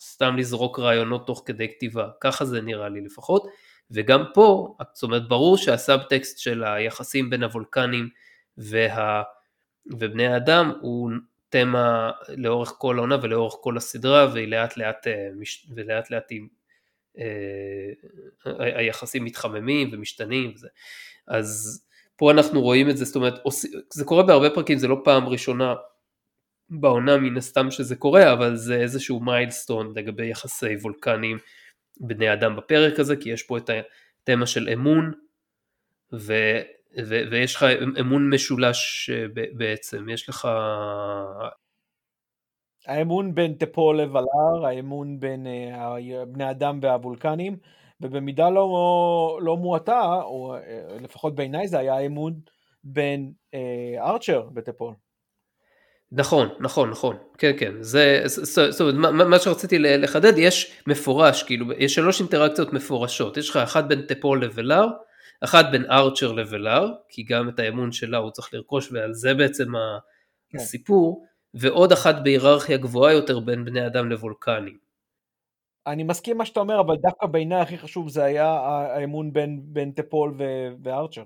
[0.00, 3.46] סתם לזרוק רעיונות תוך כדי כתיבה, ככה זה נראה לי לפחות,
[3.90, 8.08] וגם פה, זאת אומרת ברור שהסאבטקסט של היחסים בין הוולקנים
[8.58, 9.22] וה,
[9.86, 11.10] ובני האדם הוא
[11.48, 15.06] תמה לאורך כל העונה ולאורך כל הסדרה והיא לאט לאט,
[15.74, 16.40] ולאט לאט היא
[18.58, 20.68] היחסים מתחממים ומשתנים וזה.
[21.26, 21.80] אז
[22.16, 23.34] פה אנחנו רואים את זה, זאת אומרת,
[23.92, 25.74] זה קורה בהרבה פרקים, זה לא פעם ראשונה
[26.70, 31.38] בעונה מן הסתם שזה קורה, אבל זה איזשהו מיילסטון לגבי יחסי וולקנים
[32.00, 33.70] בני אדם בפרק הזה, כי יש פה את
[34.22, 35.12] התמה של אמון,
[36.12, 36.34] ו,
[37.04, 37.66] ו, ויש לך
[38.00, 40.48] אמון משולש אה, בעצם, יש לך
[42.88, 47.56] האמון בין טפול לוולר, האמון בין uh, בני אדם והוולקנים,
[48.00, 52.34] ובמידה לא, לא מועטה, או uh, לפחות בעיניי זה היה האמון
[52.84, 53.58] בין uh,
[54.00, 54.94] ארצ'ר וטפול.
[56.12, 61.72] נכון, נכון, נכון, כן, כן, זה, זאת אומרת, מה, מה שרציתי לחדד, יש מפורש, כאילו,
[61.72, 64.86] יש שלוש אינטראקציות מפורשות, יש לך אחת בין טפול לוולר,
[65.40, 69.64] אחת בין ארצ'ר לוולר, כי גם את האמון שלה הוא צריך לרכוש, ועל זה בעצם
[70.50, 70.58] כן.
[70.58, 74.78] הסיפור, ועוד אחת בהיררכיה גבוהה יותר בין בני אדם לוולקנים.
[75.86, 79.92] אני מסכים מה שאתה אומר, אבל דווקא בעיניי הכי חשוב זה היה האמון בין, בין
[79.92, 81.24] טפול ו- וארצ'ר.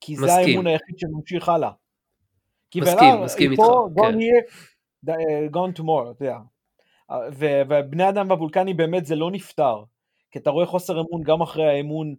[0.00, 0.48] כי זה מסכים.
[0.48, 1.70] האמון היחיד שממשיך הלאה.
[2.70, 3.62] כי מסכים, ולר, מסכים איתך.
[3.96, 5.12] gone here,
[5.52, 6.38] gone tomorrow, אתה יודע.
[7.66, 9.84] ובני אדם והוולקנים באמת זה לא נפתר.
[10.30, 12.14] כי אתה רואה חוסר אמון גם אחרי האמון,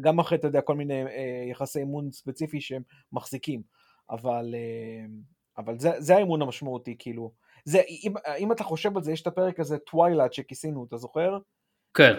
[0.00, 1.04] גם אחרי, אתה יודע, כל מיני
[1.50, 3.62] יחסי אמון ספציפי שהם מחזיקים.
[4.10, 4.54] אבל...
[5.58, 7.32] אבל זה, זה האמון המשמעותי, כאילו.
[7.64, 11.38] זה, אם, אם אתה חושב על זה, יש את הפרק הזה, Twilight, שכיסינו, אתה זוכר?
[11.94, 12.14] כן.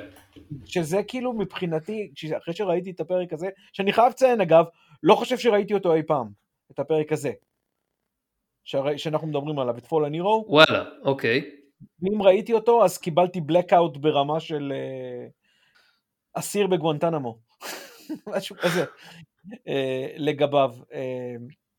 [0.66, 4.66] שזה כאילו מבחינתי, אחרי שראיתי את הפרק הזה, שאני חייב לציין אגב,
[5.04, 6.28] לא חושב שראיתי אותו אי פעם,
[6.72, 7.32] את הפרק הזה.
[8.64, 10.46] שרא, שאנחנו מדברים עליו, את Fallen Hero.
[10.48, 11.52] וואלה, אוקיי.
[12.04, 15.28] אם ראיתי אותו, אז קיבלתי blackout ברמה של אה,
[16.34, 17.38] אסיר בגואנטנמו.
[18.36, 18.86] משהו כזה.
[19.68, 20.76] אה, לגביו.
[20.94, 21.36] אה,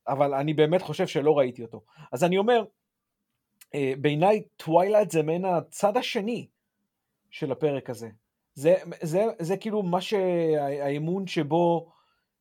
[0.09, 1.83] אבל אני באמת חושב שלא ראיתי אותו.
[2.13, 2.65] אז אני אומר,
[3.75, 6.47] אה, בעיניי Twilight זה מעין הצד השני
[7.31, 8.09] של הפרק הזה.
[8.55, 11.93] זה, זה, זה כאילו מה שהאמון שבו,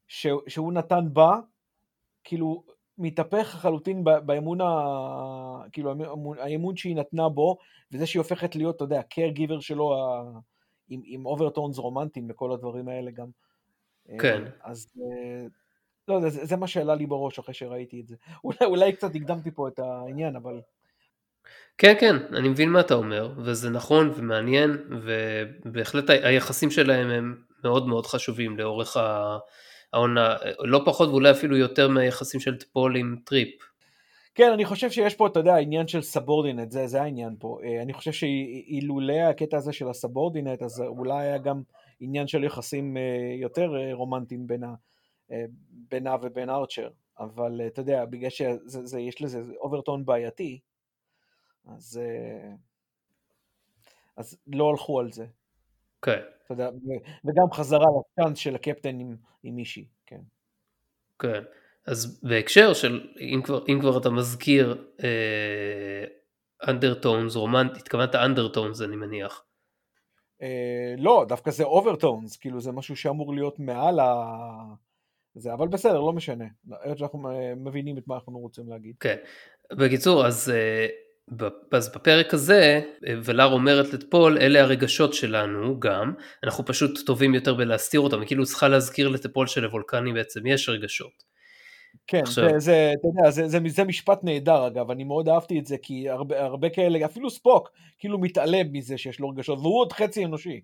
[0.07, 1.39] ש, שהוא נתן בה,
[2.23, 2.63] כאילו
[2.97, 4.65] מתהפך לחלוטין באמון, ה,
[5.71, 5.93] כאילו
[6.39, 7.57] האמון, שהיא נתנה בו,
[7.91, 10.23] וזה שהיא הופכת להיות, אתה יודע, care giver שלו, ה,
[10.89, 13.27] עם, עם overtones רומנטיים וכל הדברים האלה גם.
[14.19, 14.43] כן.
[14.61, 14.93] אז
[16.07, 18.15] לא זה, זה מה שעלה לי בראש אחרי שראיתי את זה.
[18.43, 20.61] אולי, אולי קצת הקדמתי פה את העניין, אבל...
[21.77, 27.87] כן, כן, אני מבין מה אתה אומר, וזה נכון ומעניין, ובהחלט היחסים שלהם הם מאוד
[27.87, 28.97] מאוד חשובים לאורך
[29.93, 33.73] העונה, לא פחות ואולי אפילו יותר מהיחסים של טפול עם טריפ.
[34.35, 37.59] כן, אני חושב שיש פה, אתה יודע, עניין של subordinate, זה, זה העניין פה.
[37.63, 41.61] אה, אני חושב שאילולא הקטע הזה של ה subordinate, אז אולי היה גם
[41.99, 43.01] עניין של יחסים אה,
[43.41, 44.73] יותר אה, רומנטיים בינה,
[45.69, 46.89] בינה ובין ארצ'ר.
[47.19, 50.59] אבל אתה יודע, בגלל שיש לזה overtone בעייתי,
[51.65, 51.99] אז,
[54.17, 55.25] אז לא הלכו על זה.
[56.01, 56.19] כן.
[56.45, 56.69] אתה יודע,
[57.25, 60.21] וגם חזרה לצ'אנס של הקפטן עם, עם מישהי, כן.
[61.19, 61.43] כן.
[61.85, 64.87] אז בהקשר של, אם כבר, אם כבר אתה מזכיר
[66.67, 69.43] undertones, אה, רומנט, התכוונת undertones אני מניח.
[70.41, 74.33] אה, לא, דווקא זה overtones, כאילו זה משהו שאמור להיות מעל ה...
[75.35, 76.45] זה, אבל בסדר, לא משנה.
[76.83, 78.95] היות שאנחנו מבינים את מה אנחנו רוצים להגיד.
[78.99, 79.15] כן.
[79.71, 80.87] בקיצור, אז, אה,
[81.71, 82.81] אז בפרק הזה,
[83.23, 88.67] ולר אומרת לטפול, אלה הרגשות שלנו גם, אנחנו פשוט טובים יותר בלהסתיר אותם, כאילו צריכה
[88.67, 91.33] להזכיר לטפול שלוולקני בעצם יש רגשות.
[92.07, 92.49] כן, עכשיו...
[92.49, 95.77] זה, זה, אתה יודע, זה, זה, זה משפט נהדר אגב, אני מאוד אהבתי את זה,
[95.77, 100.25] כי הרבה, הרבה כאלה, אפילו ספוק, כאילו מתעלם מזה שיש לו רגשות, והוא עוד חצי
[100.25, 100.61] אנושי.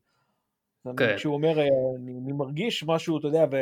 [0.98, 1.16] כן.
[1.16, 1.66] כשהוא אומר, אה,
[2.00, 3.58] אני, אני מרגיש משהו, אתה יודע, ו...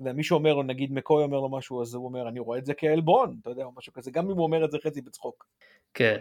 [0.00, 2.66] אה, ומישהו אומר לו, נגיד מקוי אומר לו משהו, אז הוא אומר, אני רואה את
[2.66, 5.46] זה כעלבון, אתה יודע, או משהו כזה, גם אם הוא אומר את זה חצי בצחוק.
[5.94, 6.16] כן,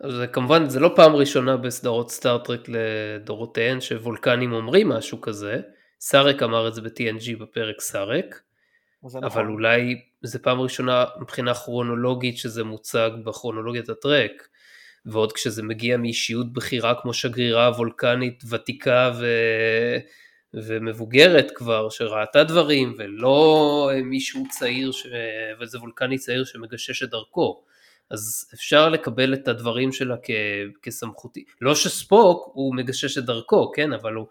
[0.00, 5.60] אז כמובן, זה לא פעם ראשונה בסדרות סטארט-טרק לדורותיהן, שוולקנים אומרים משהו כזה,
[6.00, 8.42] סארק אמר את זה ב-TNG בפרק סארק,
[9.04, 9.46] אבל נכון.
[9.46, 14.48] אולי זה פעם ראשונה מבחינה כרונולוגית שזה מוצג בכרונולוגיית הטרק,
[15.06, 19.26] ועוד כשזה מגיע מאישיות בכירה כמו שגרירה וולקנית ותיקה ו...
[20.54, 25.06] ומבוגרת כבר, שראתה דברים, ולא מישהו צעיר, ש...
[25.60, 27.62] וזה וולקני צעיר שמגשש את דרכו.
[28.10, 30.30] אז אפשר לקבל את הדברים שלה כ...
[30.82, 31.44] כסמכותי.
[31.60, 34.26] לא שספוק הוא מגשש את דרכו, כן, אבל הוא...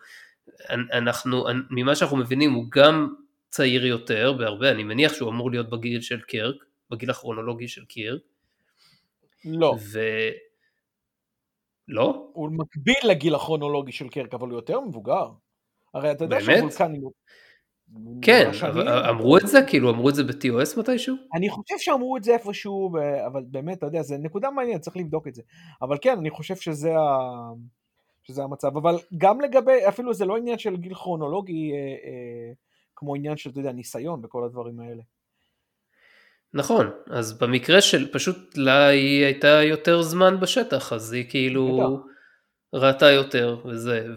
[0.70, 3.14] אנחנו, ממה שאנחנו מבינים, הוא גם
[3.50, 6.56] צעיר יותר בהרבה, אני מניח שהוא אמור להיות בגיל של קירק,
[6.90, 8.22] בגיל הכרונולוגי של קירק.
[9.46, 9.76] לא.
[9.80, 10.00] ו...
[11.88, 12.30] לא?
[12.34, 15.30] הוא מקביל לגיל הכרונולוגי של קירק, אבל הוא יותר מבוגר.
[15.94, 17.02] הרי אתה יודע שהוולקנים...
[18.22, 19.60] כן, אבל אמרו את זה?
[19.68, 21.16] כאילו אמרו את זה ב-TOS מתישהו?
[21.34, 22.92] אני חושב שאמרו את זה איפשהו,
[23.26, 25.42] אבל באמת, אתה יודע, זה נקודה מעניינת, צריך לבדוק את זה.
[25.82, 27.20] אבל כן, אני חושב שזה ה...
[28.24, 32.54] שזה המצב, אבל גם לגבי, אפילו זה לא עניין של גיל כרונולוגי, אה, אה,
[32.96, 35.02] כמו עניין של, אתה יודע, ניסיון וכל הדברים האלה.
[36.54, 42.00] נכון, אז במקרה של פשוט לה היא הייתה יותר זמן בשטח, אז היא כאילו
[42.74, 44.08] ראתה יותר וזה,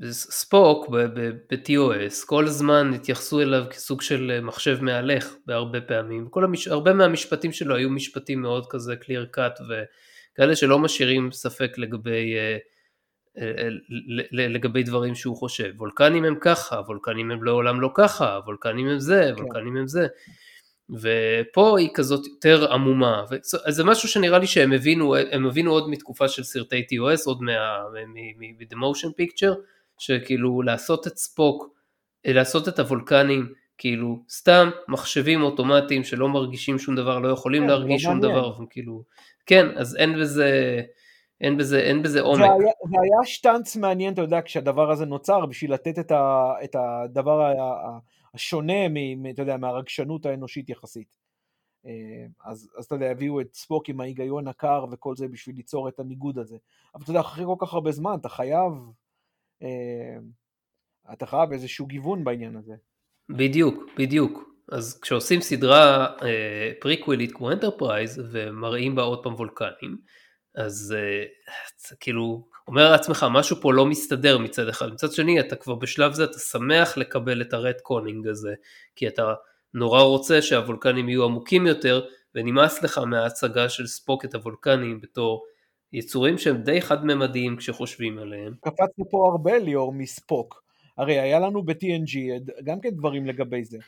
[0.00, 6.68] וספוק ב-TOS כל הזמן התייחסו אליו כסוג של מחשב מהלך בהרבה פעמים, כל המש...
[6.68, 12.76] הרבה מהמשפטים שלו היו משפטים מאוד כזה clear cut וכאלה שלא משאירים ספק לגבי uh,
[14.32, 15.72] לגבי דברים שהוא חושב.
[15.76, 19.42] וולקנים הם ככה, וולקנים הם לעולם לא ככה, וולקנים הם זה, כן.
[19.42, 20.06] וולקנים הם זה.
[20.90, 23.24] ופה היא כזאת יותר עמומה,
[23.64, 27.42] אז זה משהו שנראה לי שהם הבינו, הם הבינו עוד מתקופה של סרטי TOS, עוד
[27.42, 29.54] מ-The Motion Picture,
[29.98, 31.68] שכאילו לעשות את ספוק,
[32.24, 38.04] לעשות את הוולקנים, כאילו סתם מחשבים אוטומטיים שלא מרגישים שום דבר, לא יכולים כן, להרגיש
[38.04, 38.32] לא שום מעניין.
[38.32, 39.02] דבר, כאילו,
[39.46, 40.80] כן, אז אין בזה,
[41.40, 42.38] אין בזה, אין בזה עומק.
[42.38, 46.52] זה היה, זה היה שטאנץ מעניין, אתה יודע, כשהדבר הזה נוצר, בשביל לתת את, ה,
[46.64, 47.52] את הדבר
[48.34, 51.08] השונה, מ, אתה יודע, מהרגשנות האנושית יחסית.
[51.86, 55.88] אה, אז, אז אתה יודע, הביאו את ספוק עם ההיגיון הקר וכל זה בשביל ליצור
[55.88, 56.56] את הניגוד הזה.
[56.94, 58.92] אבל אתה יודע, אחרי כל כך הרבה זמן, אתה חייב, אה,
[61.12, 62.74] אתה חייב איזשהו גיוון בעניין הזה.
[63.28, 64.56] בדיוק, בדיוק.
[64.72, 69.96] אז כשעושים סדרה אה, פריקווילית כמו אנטרפרייז ומראים בה עוד פעם וולקנים,
[70.56, 75.74] אז אה, כאילו אומר לעצמך משהו פה לא מסתדר מצד אחד, מצד שני אתה כבר
[75.74, 78.54] בשלב זה אתה שמח לקבל את ה retconning הזה,
[78.96, 79.34] כי אתה
[79.74, 85.44] נורא רוצה שהוולקנים יהיו עמוקים יותר ונמאס לך מההצגה של ספוק את הוולקנים בתור
[85.92, 88.54] יצורים שהם די חד-ממדיים כשחושבים עליהם.
[88.60, 90.62] קפצנו פה הרבה ליאור מספוק,
[90.98, 92.18] הרי היה לנו ב-TNG
[92.64, 93.78] גם כן דברים לגבי זה.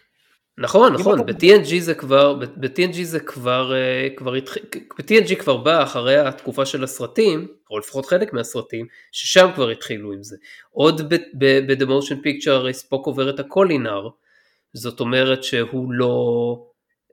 [0.59, 4.63] נכון, נכון, ב-TNG זה כבר, ב-TNG זה כבר, אה, כבר התחיל,
[4.99, 10.23] ב-TNG כבר בא אחרי התקופה של הסרטים, או לפחות חלק מהסרטים, ששם כבר התחילו עם
[10.23, 10.37] זה.
[10.71, 14.09] עוד ב-The Motion Picture הרי ספוק עובר את הקולינר,
[14.73, 16.57] זאת אומרת שהוא לא,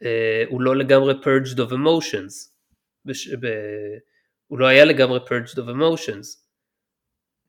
[0.04, 2.50] אה, הוא לא לגמרי purged of emotions,
[3.06, 3.48] בש, ב,
[4.48, 6.46] הוא לא היה לגמרי purged of emotions.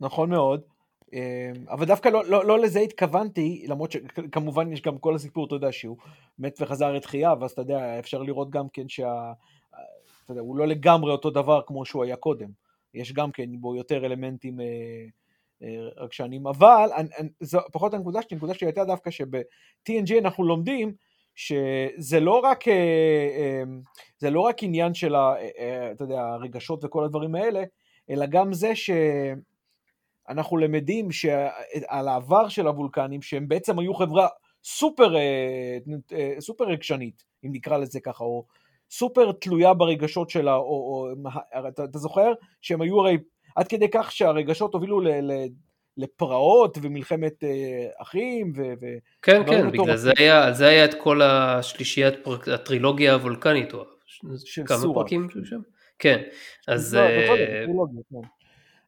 [0.01, 0.61] נכון מאוד.
[1.13, 1.19] אמ,
[1.69, 5.73] אבל דווקא לא, לא, לא לזה התכוונתי, למרות שכמובן יש גם כל הסיפור, אתה יודע,
[5.73, 5.97] שהוא
[6.39, 9.33] מת וחזר לתחייה, ואז אתה יודע, אפשר לראות גם כן שה...
[10.25, 12.49] אתה יודע, הוא לא לגמרי אותו דבר כמו שהוא היה קודם.
[12.95, 14.67] יש גם כן בו יותר אלמנטים אה,
[15.63, 16.89] אה, רגשנים, אבל
[17.41, 20.95] זו פחות הנקודה שלי, הנקודה שלי הייתה דווקא שב-TNG אנחנו לומדים
[21.37, 22.75] שזה לא רק, אה,
[23.39, 23.63] אה,
[24.19, 27.63] זה לא רק עניין של, ה, אה, אתה יודע, הרגשות וכל הדברים האלה,
[28.11, 28.73] אלא גם זה
[30.27, 31.09] שאנחנו למדים
[31.89, 34.29] על העבר של הוולקנים, שהם בעצם היו חברה
[34.65, 35.15] סופר,
[36.39, 38.45] סופר רגשנית, אם נקרא לזה ככה, או
[38.91, 41.09] סופר תלויה ברגשות שלה, או, או
[41.69, 42.33] אתה, אתה זוכר?
[42.61, 43.17] שהם היו הרי
[43.57, 45.33] עד כדי כך שהרגשות הובילו ל,
[45.97, 48.53] לפרעות ומלחמת אה, אחים.
[48.57, 48.63] ו,
[49.23, 53.85] כן, כן, בגלל זה היה, זה היה את כל השלישיית, פרק, הטרילוגיה הוולקנית, או
[54.67, 55.03] כמה סורה.
[55.03, 55.61] פרקים שם?
[55.99, 56.23] כן,
[56.69, 56.95] אז...
[56.95, 57.27] לא, אה,
[58.11, 58.29] כן.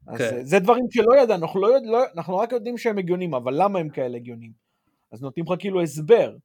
[0.07, 0.45] אז כן.
[0.45, 3.89] זה דברים שלא ידענו, אנחנו, לא, לא, אנחנו רק יודעים שהם הגיונים, אבל למה הם
[3.89, 4.53] כאלה הגיונים?
[5.13, 6.37] אז נותנים לך כאילו הסבר.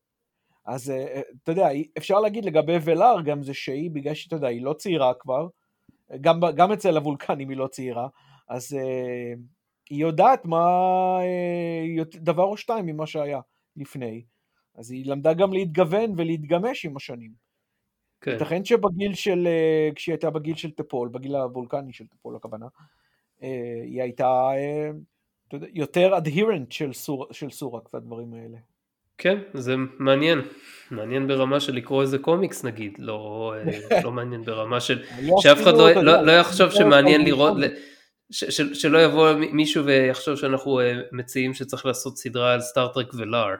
[0.65, 4.61] אז אה, אתה יודע, אפשר להגיד לגבי ולאר גם זה שהיא, בגלל שאתה יודע, היא
[4.61, 5.47] לא צעירה כבר,
[6.21, 8.07] גם, גם אצל הוולקנים היא לא צעירה,
[8.49, 8.77] אז
[9.89, 10.65] היא יודעת מה,
[11.21, 13.39] אה, דבר או שתיים ממה שהיה
[13.77, 14.23] לפני,
[14.75, 17.31] אז היא למדה גם להתגוון ולהתגמש עם השנים.
[18.21, 18.31] כן.
[18.31, 22.65] ייתכן שבגיל של, אה, כשהיא הייתה בגיל של טפול, בגיל הוולקני של טפול הכוונה,
[23.43, 24.49] אה, היא הייתה
[25.73, 28.57] יותר adherent של, סור, של סורק והדברים האלה.
[29.17, 30.39] כן, זה מעניין,
[30.91, 33.53] מעניין ברמה של לקרוא איזה קומיקס נגיד, לא,
[34.03, 37.57] לא מעניין ברמה של, לא שאף אחד לא, לא, לא יחשוב שמעניין לראות,
[38.33, 43.55] ש- שלא יבוא מישהו ויחשוב שאנחנו uh, מציעים שצריך לעשות סדרה על סטארטרק ולאר.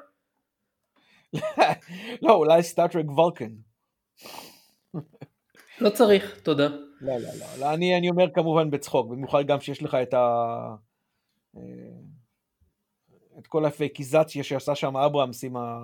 [2.22, 3.52] לא, אולי סטארטרק וולקן.
[5.82, 6.68] לא צריך, תודה.
[7.02, 10.28] לא, לא, לא, לא אני, אני אומר כמובן בצחוק, במיוחד גם שיש לך את ה...
[11.58, 11.62] אה,
[13.40, 15.84] את כל הפייקיזציה שעשה שם אברהמס עם, ה...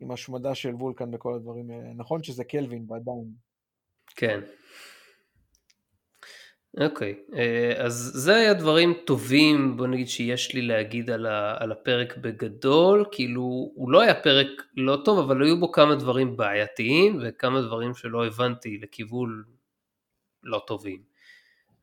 [0.00, 1.92] עם השמדה של וולקן וכל הדברים האלה.
[1.94, 3.30] נכון שזה קלווין ועדיין.
[4.16, 4.40] כן.
[6.80, 11.72] אוקיי, אה, אז זה היה דברים טובים, בוא נגיד שיש לי להגיד על, ה, על
[11.72, 17.18] הפרק בגדול, כאילו הוא לא היה פרק לא טוב, אבל היו בו כמה דברים בעייתיים
[17.22, 19.42] וכמה דברים שלא הבנתי לכיוון
[20.42, 21.02] לא טובים.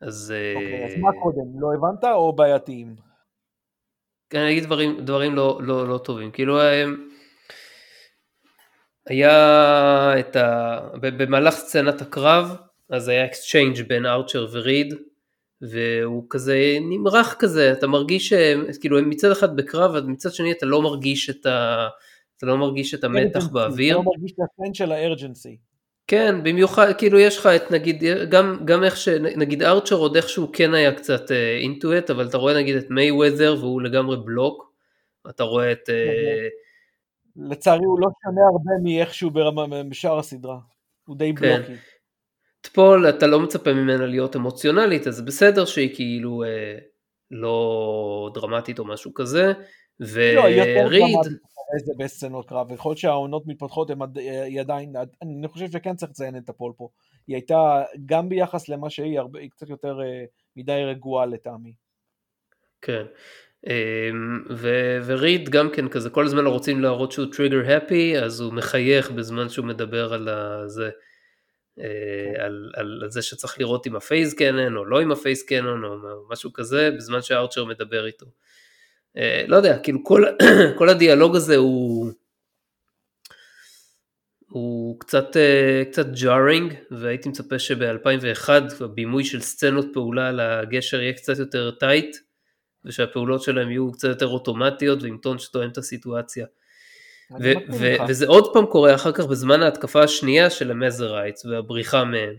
[0.02, 0.34] אז...
[0.56, 2.96] אוקיי, אז מה קודם, לא הבנת או בעייתיים?
[4.30, 6.86] כן, אני אגיד דברים, דברים לא, לא, לא טובים, כאילו אה,
[9.08, 10.80] היה את ה...
[11.02, 12.56] במהלך סצנת הקרב,
[12.90, 14.94] אז היה exchange בין ארצ'ר וריד,
[15.62, 18.34] והוא כזה נמרח כזה, אתה מרגיש,
[18.80, 21.88] כאילו הם מצד אחד בקרב, ומצד שני אתה לא מרגיש את, ה,
[22.38, 23.96] אתה לא מרגיש את המתח באוויר.
[23.96, 25.58] אתה לא מרגיש את הסן של הארג'נסי.
[26.08, 30.74] כן, במיוחד, כאילו יש לך את נגיד, גם, גם איך שנגיד ארצ'ר עוד איכשהו כן
[30.74, 34.74] היה קצת אינטואט, uh, אבל אתה רואה נגיד את מיי וויזר והוא לגמרי בלוק,
[35.30, 35.90] אתה רואה את...
[35.90, 35.92] Uh,
[37.36, 40.58] לצערי הוא לא שונה הרבה מאיכשהו ברמה, בשאר הסדרה,
[41.06, 41.56] הוא די כן.
[41.58, 41.74] בלוקי.
[42.66, 46.78] טפול אתה לא מצפה ממנה להיות אמוציונלית אז בסדר שהיא כאילו אה,
[47.32, 49.54] לא דרמטית או משהו כזה
[50.00, 50.36] וריד.
[50.36, 50.48] לא,
[51.74, 54.00] איזה בסצנות קרב, יכול להיות שהעונות מתפתחות, הם,
[54.46, 56.90] היא עדיין, אני חושב שכן צריך לציין את הפול פה.
[57.28, 60.24] היא הייתה, גם ביחס למה שהיא, הרבה, היא קצת יותר אה,
[60.56, 61.74] מדי רגועה לטעמי.
[62.82, 63.06] כן.
[63.68, 68.54] אמ, ו- וריד גם כן כזה, כל הזמן רוצים להראות שהוא טריגר הפי, אז הוא
[68.54, 70.30] מחייך בזמן שהוא מדבר על
[70.68, 70.90] זה.
[71.80, 71.86] אה,
[72.36, 72.42] כן.
[72.42, 75.84] על, על זה שצריך לראות עם ה phase cannon או לא עם ה phase cannon
[75.84, 75.96] או
[76.30, 78.26] משהו כזה בזמן שארצ'ר מדבר איתו.
[79.18, 80.24] אה, לא יודע, כאילו כל,
[80.78, 82.12] כל הדיאלוג הזה הוא,
[84.50, 91.14] הוא קצת, אה, קצת jarring והייתי מצפה שב-2001 הבימוי של סצנות פעולה על הגשר יהיה
[91.14, 92.18] קצת יותר tight
[92.86, 96.46] ושהפעולות שלהם יהיו קצת יותר אוטומטיות ועם טון שתואם את הסיטואציה.
[97.32, 102.04] ו- ו- וזה עוד פעם קורה אחר כך בזמן ההתקפה השנייה של ה Mazarites והבריחה
[102.04, 102.36] מהם.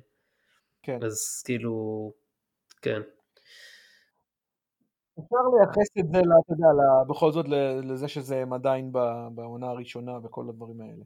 [0.83, 0.99] כן.
[1.03, 2.13] אז כאילו,
[2.83, 3.01] כן.
[5.21, 7.47] אפשר לייחס את זה, אתה יודע, בכל זאת
[7.83, 8.93] לזה שזה עדיין
[9.35, 11.05] בעונה הראשונה וכל הדברים האלה.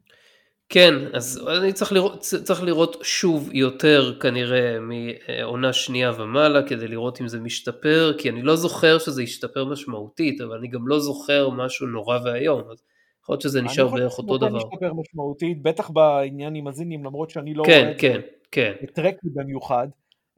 [0.69, 7.21] כן, אז אני צריך לראות, צריך לראות שוב יותר כנראה מעונה שנייה ומעלה כדי לראות
[7.21, 11.51] אם זה משתפר, כי אני לא זוכר שזה השתפר משמעותית, אבל אני גם לא זוכר
[11.51, 12.71] משהו נורא ואיום.
[12.71, 12.83] אז
[13.23, 14.47] יכול להיות שזה נשאר בערך אותו דבר.
[14.47, 18.15] אני חושב שזה משתפר משמעותית, בטח בעניין עם הזינים, למרות שאני לא כן, רואה כן,
[18.17, 18.73] את זה כן.
[18.95, 19.89] טרקי במיוחד,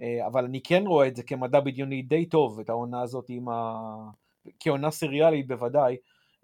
[0.03, 3.49] אה, אבל אני כן רואה את זה כמדע בדיוני די טוב, את העונה הזאת עם
[3.49, 3.75] ה...
[4.61, 5.97] כעונה סריאלית בוודאי,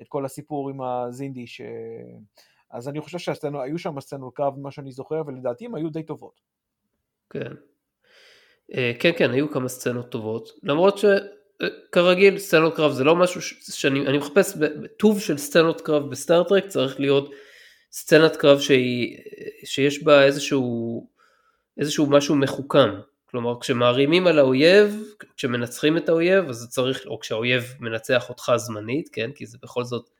[0.03, 1.61] את כל הסיפור עם הזינדי, ש...
[2.71, 6.41] אז אני חושב שהיו שם סצנות קרב, מה שאני זוכר, ולדעתי הם היו די טובות.
[7.31, 7.53] כן.
[8.75, 11.05] אה, כן, כן, היו כמה סצנות טובות, למרות ש...
[11.93, 17.01] כרגיל סצנות קרב זה לא משהו שאני אני מחפש בטוב של סצנות קרב בסטארטרק צריך
[17.01, 17.31] להיות
[17.93, 19.19] סצנת קרב שהיא,
[19.65, 21.09] שיש בה איזשהו,
[21.79, 22.91] איזשהו משהו מחוכם
[23.27, 25.03] כלומר כשמערימים על האויב
[25.37, 30.11] כשמנצחים את האויב אז צריך או כשהאויב מנצח אותך זמנית כן כי זה בכל זאת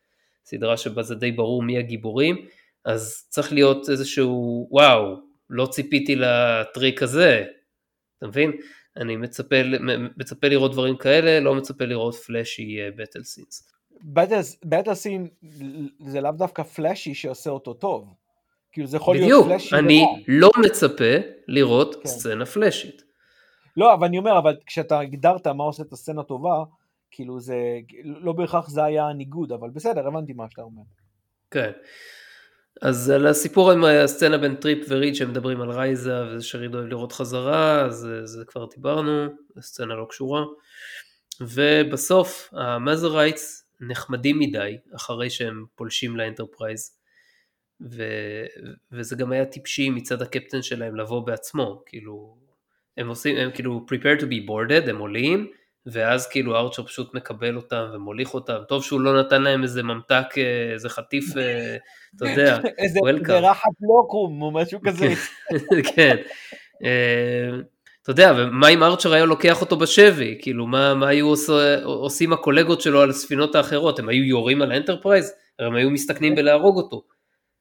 [0.45, 2.47] סדרה שבה זה די ברור מי הגיבורים
[2.85, 5.17] אז צריך להיות איזשהו, וואו,
[5.51, 7.45] לא ציפיתי לטריק הזה,
[8.19, 8.53] אתה מבין?
[8.99, 9.57] אני מצפה,
[10.17, 13.73] מצפה לראות דברים כאלה, לא מצפה לראות פלאשי בטל סינס.
[14.65, 15.29] battle scene
[15.99, 18.15] זה לאו דווקא flashy שעושה אותו טוב.
[18.73, 19.69] כאילו זה יכול בדיוק, להיות flashy.
[19.69, 20.25] בדיוק, אני לבד.
[20.29, 21.15] לא מצפה
[21.49, 22.09] לראות כן.
[22.09, 23.03] סצנה פלאשית.
[23.77, 26.65] לא, אבל אני אומר, אבל כשאתה הגדרת מה עושה את הסצנה טובה,
[27.11, 27.57] כאילו זה,
[28.05, 30.83] לא בהכרח זה היה הניגוד, אבל בסדר, הבנתי מה שאתה אומר.
[31.51, 31.71] כן.
[32.83, 36.87] אז על הסיפור עם הסצנה בין טריפ וריד שהם מדברים על רייזה וזה שריד אוהב
[36.87, 39.27] לראות חזרה, אז זה כבר דיברנו,
[39.57, 40.45] הסצנה לא קשורה.
[41.41, 46.99] ובסוף ה Mazarites נחמדים מדי אחרי שהם פולשים לאנטרפרייז.
[47.81, 48.03] ו...
[48.93, 52.39] וזה גם היה טיפשי מצד הקפטן שלהם לבוא בעצמו, כאילו,
[52.97, 55.51] הם עושים, הם כאילו prepare to be boarded, הם עולים,
[55.93, 60.27] ואז כאילו ארצ'ר פשוט מקבל אותם ומוליך אותם, טוב שהוא לא נתן להם איזה ממתק,
[60.37, 61.77] אה, איזה חטיף, אה,
[62.17, 62.59] אתה יודע,
[63.01, 63.35] welcome.
[63.37, 65.09] איזה רחת לוקום או משהו כזה.
[65.95, 66.17] כן.
[66.85, 67.59] אה,
[68.03, 70.39] אתה יודע, ומה אם ארצ'ר היה לוקח אותו בשבי?
[70.43, 73.99] כאילו, מה, מה היו עושה, עושים הקולגות שלו על הספינות האחרות?
[73.99, 75.33] הם היו יורים על האנטרפרייז?
[75.59, 77.18] הם היו מסתכנים בלהרוג אותו.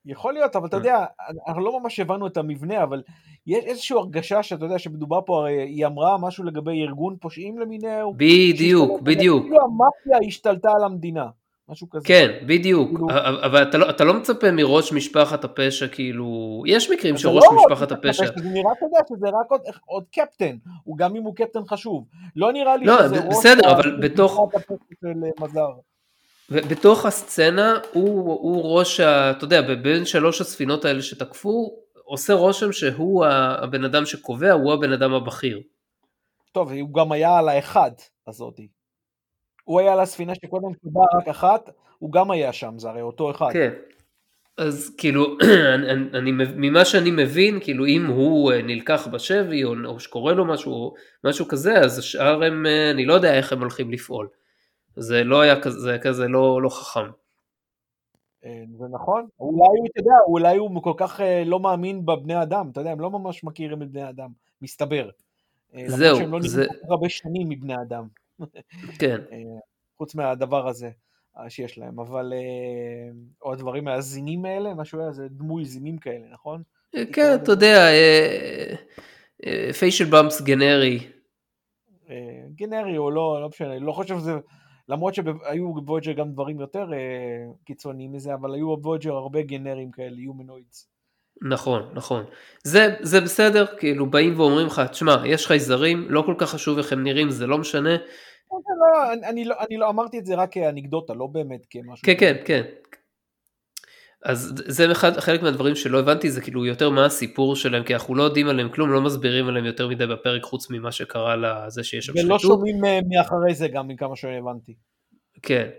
[0.07, 1.05] יכול להיות, אבל אתה יודע,
[1.47, 3.01] אנחנו לא ממש הבנו את המבנה, אבל
[3.47, 8.13] יש איזושהי הרגשה שאתה יודע שמדובר פה, הרי היא אמרה משהו לגבי ארגון פושעים למיניהו.
[8.17, 9.43] בדיוק, בדיוק.
[9.43, 11.27] כאילו המאפיה השתלטה על המדינה.
[11.69, 12.07] משהו כזה.
[12.07, 13.07] כן, בדיוק, כאילו...
[13.45, 17.91] אבל אתה לא, אתה לא מצפה מראש משפחת הפשע, כאילו, יש מקרים שראש לא משפחת
[17.91, 18.25] הפשע...
[18.25, 22.05] זה נראה, אתה יודע, שזה רק עוד, עוד קפטן, הוא גם אם הוא קפטן חשוב.
[22.35, 23.37] לא נראה לי לא, שזה ראש...
[23.37, 24.49] בסדר, אבל בתוך...
[25.01, 25.69] של מזר.
[26.51, 32.71] ובתוך הסצנה הוא, הוא ראש, ה, אתה יודע, בין שלוש הספינות האלה שתקפו, עושה רושם
[32.71, 35.61] שהוא הבן אדם שקובע, הוא הבן אדם הבכיר.
[36.51, 37.91] טוב, הוא גם היה על האחד
[38.27, 38.67] הזאתי.
[39.63, 41.69] הוא היה על הספינה שקודם קיבלה רק אחת,
[41.99, 43.49] הוא גם היה שם, זה הרי אותו אחד.
[43.53, 43.73] כן.
[44.57, 45.37] אז כאילו,
[45.75, 50.45] אני, אני, ממה שאני מבין, כאילו אם הוא אה, נלקח בשבי או, או שקורה לו
[50.45, 50.93] משהו,
[51.23, 54.27] משהו כזה, אז השאר הם, אה, אני לא יודע איך הם הולכים לפעול.
[54.97, 57.09] זה לא היה כזה, זה כזה לא, לא חכם.
[58.45, 62.69] אה, זה נכון, אולי הוא, אתה יודע, אולי הוא כל כך לא מאמין בבני אדם,
[62.71, 64.29] אתה יודע, הם לא ממש מכירים את בני אדם,
[64.61, 65.09] מסתבר.
[65.85, 66.65] זהו, למרות שהם לא זה...
[66.65, 68.07] כך הרבה שנים מבני אדם.
[68.99, 69.21] כן.
[69.97, 70.89] חוץ מהדבר הזה
[71.49, 72.33] שיש להם, אבל
[73.41, 76.63] או הדברים מהזינים האלה, משהו היה, זה דמוי זינים כאלה, נכון?
[77.13, 77.87] כן, אתה יודע,
[79.79, 80.99] facial bumps גנרי.
[82.55, 84.37] גנרי או לא, לא משנה, לא חושב שזה,
[84.89, 86.87] למרות שהיו בוויאג'ר גם דברים יותר
[87.65, 90.89] קיצוניים מזה, אבל היו בוויאג'ר הרבה גנרים כאלה, humanoids.
[91.41, 92.23] נכון, נכון.
[92.63, 96.93] זה, זה בסדר, כאילו באים ואומרים לך, תשמע, יש חייזרים, לא כל כך חשוב איך
[96.93, 97.95] הם נראים, זה לא משנה,
[98.51, 102.05] לא, אני, לא, אני לא אמרתי את זה רק כאנקדוטה, לא באמת כמשהו.
[102.05, 102.61] כן, כן, כן.
[104.25, 108.15] אז זה אחד, חלק מהדברים שלא הבנתי, זה כאילו יותר מה הסיפור שלהם, כי אנחנו
[108.15, 112.05] לא יודעים עליהם כלום, לא מסבירים עליהם יותר מדי בפרק, חוץ ממה שקרה לזה שיש
[112.05, 112.29] שם שחיתות.
[112.29, 114.75] ולא שומעים אה, מאחרי זה גם, מכמה שהבנתי.
[115.41, 115.69] כן.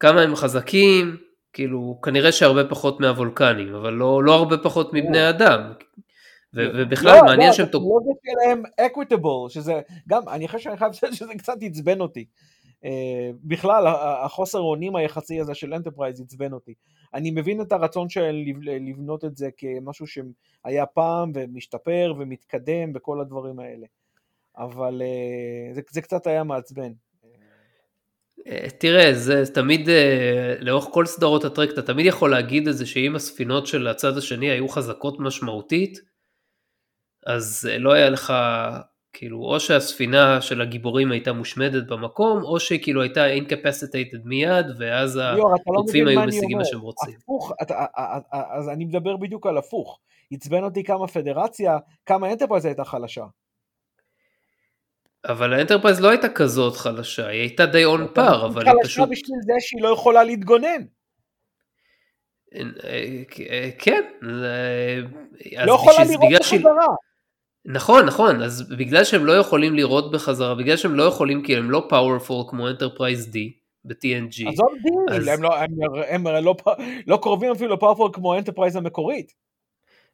[0.00, 1.16] כמה הם חזקים,
[1.52, 5.72] כאילו, כנראה שהרבה פחות מהוולקנים, אבל לא, לא הרבה פחות מבני אדם.
[6.54, 7.66] ובכלל לא, מעניין לא, שהם...
[7.66, 12.24] הטכנולוגיה שלהם equitable, שזה גם, אני חושב שאני חייב שזה קצת עצבן אותי.
[12.84, 12.86] אה,
[13.44, 13.84] בכלל,
[14.24, 16.74] החוסר אונים היחסי הזה של אנטרפרייז עצבן אותי.
[17.14, 23.58] אני מבין את הרצון של לבנות את זה כמשהו שהיה פעם ומשתפר ומתקדם וכל הדברים
[23.58, 23.86] האלה.
[24.56, 26.92] אבל אה, זה, זה קצת היה מעצבן.
[28.46, 29.88] אה, תראה, זה תמיד,
[30.60, 34.50] לאורך כל סדרות הטרק, אתה תמיד יכול להגיד את זה שאם הספינות של הצד השני
[34.50, 35.98] היו חזקות משמעותית,
[37.26, 38.32] אז אה, לא היה לך,
[39.14, 45.20] כאילו, או שהספינה של הגיבורים הייתה מושמדת במקום, או שהיא כאילו הייתה incapacitated מיד, ואז
[45.66, 47.14] התוקפים לא היו משיגים מה שהם רוצים.
[47.22, 47.84] הפוך, אתה,
[48.30, 50.00] אז אני מדבר בדיוק על הפוך.
[50.32, 53.24] עצבן אותי כמה פדרציה, כמה אנטרפרייז הייתה חלשה.
[55.28, 59.04] אבל האנטרפרייז לא הייתה כזאת חלשה, היא הייתה די on par, אבל היא פשוט...
[59.04, 60.82] חלשה בשביל זה שהיא לא יכולה להתגונן.
[62.54, 64.02] אה, אה, כן.
[65.66, 66.86] לא יכולה לירות בחזרה.
[67.66, 71.70] נכון, נכון, אז בגלל שהם לא יכולים לירות בחזרה, בגלל שהם לא יכולים, כי הם
[71.70, 73.38] לא powerful כמו אנטרפרייז D
[73.84, 74.48] ב-TNG.
[74.48, 75.28] עזוב D, אז...
[75.28, 75.70] הם, לא, הם,
[76.08, 76.54] הם לא,
[77.06, 79.32] לא קרובים אפילו ל powerful כמו האנטרפרייז המקורית.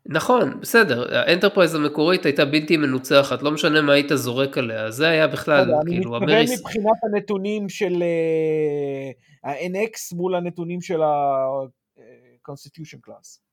[0.06, 5.26] נכון, בסדר, האנטרפרייז המקורית הייתה בלתי מנוצחת, לא משנה מה היית זורק עליה, זה היה
[5.26, 6.32] בכלל, כאילו, המריס...
[6.32, 9.10] אני מתכוון מבחינת הנתונים של אה,
[9.50, 13.49] ה-NX מול הנתונים של ה-Constitution אה, Class.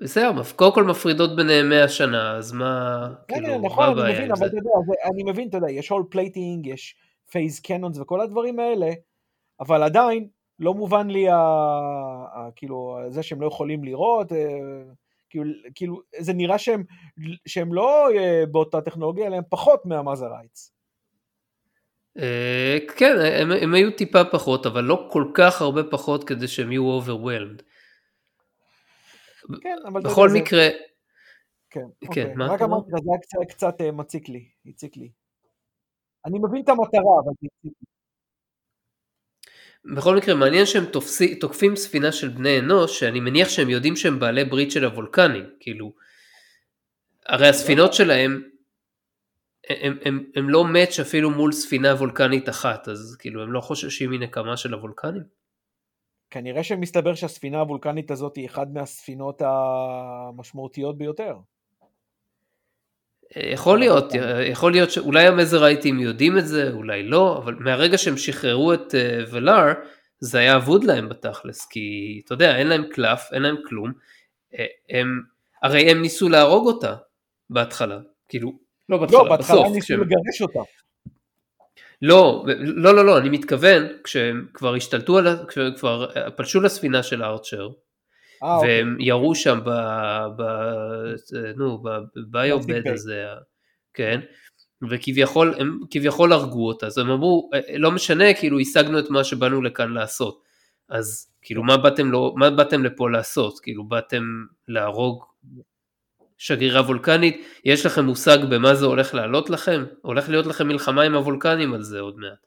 [0.00, 4.26] בסדר, קודם כל מפרידות ביניהם 100 שנה, אז מה, כן, כאילו, נכון, מה הבעיה עם
[4.26, 4.32] זה?
[4.32, 4.70] אבל אתה יודע,
[5.14, 6.96] אני מבין, אתה יודע, יש hull plating, יש
[7.30, 8.90] phase cannons וכל הדברים האלה,
[9.60, 10.28] אבל עדיין,
[10.58, 14.38] לא מובן לי, ה, ה, כאילו, זה שהם לא יכולים לירות, אה,
[15.30, 15.44] כאילו,
[15.74, 16.84] כאילו זה נראה שהם,
[17.46, 20.72] שהם לא אה, באותה טכנולוגיה, אלא הם פחות מה Mazarites.
[22.18, 26.72] אה, כן, הם, הם היו טיפה פחות, אבל לא כל כך הרבה פחות כדי שהם
[26.72, 27.62] יהיו overwhelmed.
[29.60, 30.58] כן, אבל בכל מקרה...
[30.58, 30.70] זה...
[31.70, 32.34] כן, כן, אוקיי.
[32.34, 32.62] מה רק?
[32.62, 35.10] אמרתי, זה היה קצת, קצת אה, מציק לי, הציק לי.
[36.26, 37.70] אני מבין את המטרה, אבל זה הציק לי.
[39.96, 44.20] בכל מקרה, מעניין שהם תופסי, תוקפים ספינה של בני אנוש, שאני מניח שהם יודעים שהם
[44.20, 45.92] בעלי ברית של הוולקנים, כאילו,
[47.26, 48.42] הרי הספינות שלהם,
[49.68, 54.10] הם, הם, הם לא מאץ' אפילו מול ספינה וולקנית אחת, אז כאילו, הם לא חוששים
[54.10, 55.39] מנקמה של הוולקנים?
[56.30, 61.36] כנראה שמסתבר שהספינה הוולקנית הזאת היא אחת מהספינות המשמעותיות ביותר.
[63.36, 64.12] יכול להיות,
[64.50, 69.18] יכול להיות שאולי המזרייטים יודעים את זה, אולי לא, אבל מהרגע שהם שחררו את אה,
[69.30, 69.72] ולאר,
[70.20, 71.80] זה היה אבוד להם בתכלס, כי
[72.24, 73.92] אתה יודע, אין להם קלף, אין להם כלום,
[74.58, 75.06] אה, הם,
[75.62, 76.94] הרי הם ניסו להרוג אותה
[77.50, 78.52] בהתחלה, כאילו,
[78.88, 79.72] לא בהתחלה, לא, בהתחלה בסוף.
[79.74, 80.60] ניסו כשהם- לגרש אותה.
[82.02, 87.22] לא, לא, לא, לא, אני מתכוון, כשהם כבר השתלטו על, כשהם כבר פלשו לספינה של
[87.22, 87.68] הארצ'ר,
[88.42, 88.78] אה, אוקיי.
[88.78, 89.70] והם ירו שם ב...
[90.36, 90.42] ב
[91.56, 91.82] נו,
[92.16, 93.24] בביובד הזה,
[93.94, 94.20] כן,
[94.90, 99.62] וכביכול, הם כביכול הרגו אותה, אז הם אמרו, לא משנה, כאילו השגנו את מה שבאנו
[99.62, 100.42] לכאן לעשות,
[100.88, 104.22] אז כאילו מה באתם, לא, מה באתם לפה לעשות, כאילו באתם
[104.68, 105.24] להרוג
[106.40, 109.84] שגרירה וולקנית, יש לכם מושג במה זה הולך לעלות לכם?
[110.02, 112.46] הולך להיות לכם מלחמה עם הוולקנים על זה עוד מעט.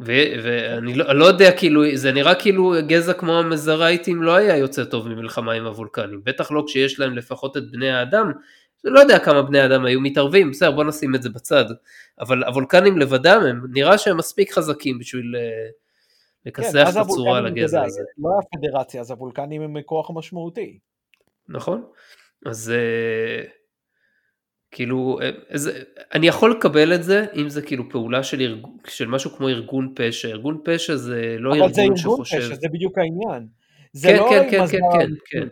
[0.00, 5.08] ואני לא, לא יודע, כאילו, זה נראה כאילו גזע כמו המזרייטים לא היה יוצא טוב
[5.08, 8.32] ממלחמה עם הוולקנים, בטח לא כשיש להם לפחות את בני האדם,
[8.84, 11.64] לא יודע כמה בני האדם היו מתערבים, בסדר בוא נשים את זה בצד,
[12.20, 15.40] אבל הוולקנים לבדם הם, נראה שהם מספיק חזקים בשביל אה,
[16.44, 20.10] כן, לכסח אז את הצורה על הגזע הזה, לא היה פדרציה, אז הוולקנים הם כוח
[20.14, 20.78] משמעותי.
[21.50, 21.84] נכון?
[22.46, 23.44] אז אה,
[24.70, 25.70] כאילו, אה, אז,
[26.14, 28.66] אני יכול לקבל את זה אם זה כאילו פעולה של, ארג...
[28.86, 32.54] של משהו כמו ארגון פשע, ארגון פשע זה לא אבל זה ארגון ארגון שחושב, פשע,
[32.54, 33.48] זה בדיוק העניין.
[33.92, 35.40] זה כן, לא כן, כן, הזר כן, כן.
[35.40, 35.48] כן.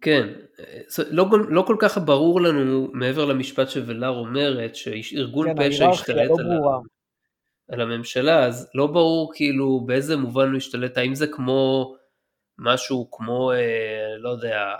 [0.00, 0.28] כן,
[1.10, 6.30] לא, לא כל כך ברור לנו מעבר למשפט שוולר אומרת שארגון כן, פשע ההיררכיה השתלט
[6.30, 6.78] לא על, ברורה.
[7.68, 11.94] על הממשלה, אז לא ברור כאילו באיזה מובן הוא השתלט, האם זה כמו
[12.58, 14.74] משהו כמו, אה, לא יודע,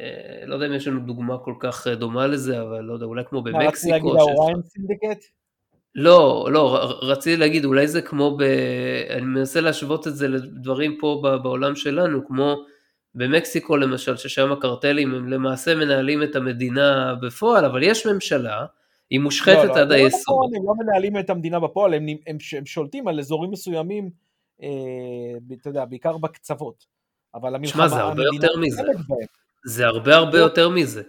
[0.00, 3.06] אה, לא יודע אם יש לנו דוגמה כל כך אה, דומה לזה, אבל לא יודע,
[3.06, 5.24] אולי כמו מה, רציתי במקסיקו, להגיד האוריין סינדיקט?
[5.94, 8.42] לא, לא, רציתי להגיד, אולי זה כמו ב...
[9.10, 12.56] אני מנסה להשוות את זה לדברים פה בעולם שלנו, כמו
[13.14, 18.64] במקסיקו למשל, ששם הקרטלים הם למעשה מנהלים את המדינה בפועל, אבל יש ממשלה,
[19.10, 20.20] היא לא, מושחתת לא, עד זה לא היסוד.
[20.20, 24.10] נכון, הם לא מנהלים את המדינה בפועל, הם, הם, הם שולטים על אזורים מסוימים,
[25.60, 26.84] אתה יודע, בעיקר בקצוות.
[27.34, 28.82] אבל המלחמה, שמע, זה הרבה יותר מזה.
[29.66, 30.42] זה הרבה הרבה לא.
[30.42, 31.02] יותר מזה.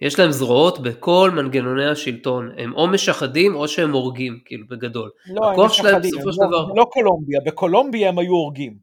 [0.00, 5.10] יש להם זרועות בכל מנגנוני השלטון, הם או משחדים או שהם הורגים, כאילו בגדול.
[5.26, 8.76] לא, הם משחדים, הם לא- דבר- לא קולומביה, בקולומביה הם היו הורגים.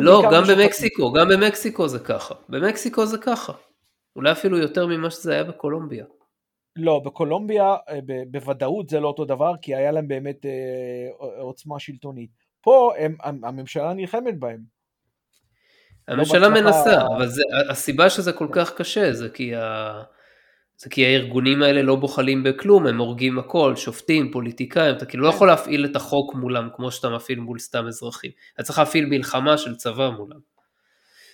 [0.00, 0.58] לא, גם משחדים.
[0.58, 2.34] במקסיקו, גם במקסיקו זה ככה.
[2.48, 3.52] במקסיקו זה ככה.
[4.16, 6.04] אולי אפילו יותר ממה שזה היה בקולומביה.
[6.76, 11.78] לא, בקולומביה אה, ב- בוודאות זה לא אותו דבר, כי היה להם באמת אה, עוצמה
[11.78, 12.45] שלטונית.
[12.66, 14.60] פה הם, המ- הממשלה נלחמת בהם.
[16.08, 20.02] הממשלה בהצלחה- מנסה, אבל זה, הסיבה שזה כל כך קשה זה כי, ה,
[20.76, 25.30] זה כי הארגונים האלה לא בוחלים בכלום, הם הורגים הכל, שופטים, פוליטיקאים, אתה כאילו לא
[25.30, 25.36] כן.
[25.36, 28.30] יכול להפעיל את החוק מולם כמו שאתה מפעיל מול סתם אזרחים.
[28.54, 30.38] אתה צריך להפעיל מלחמה של צבא מולם.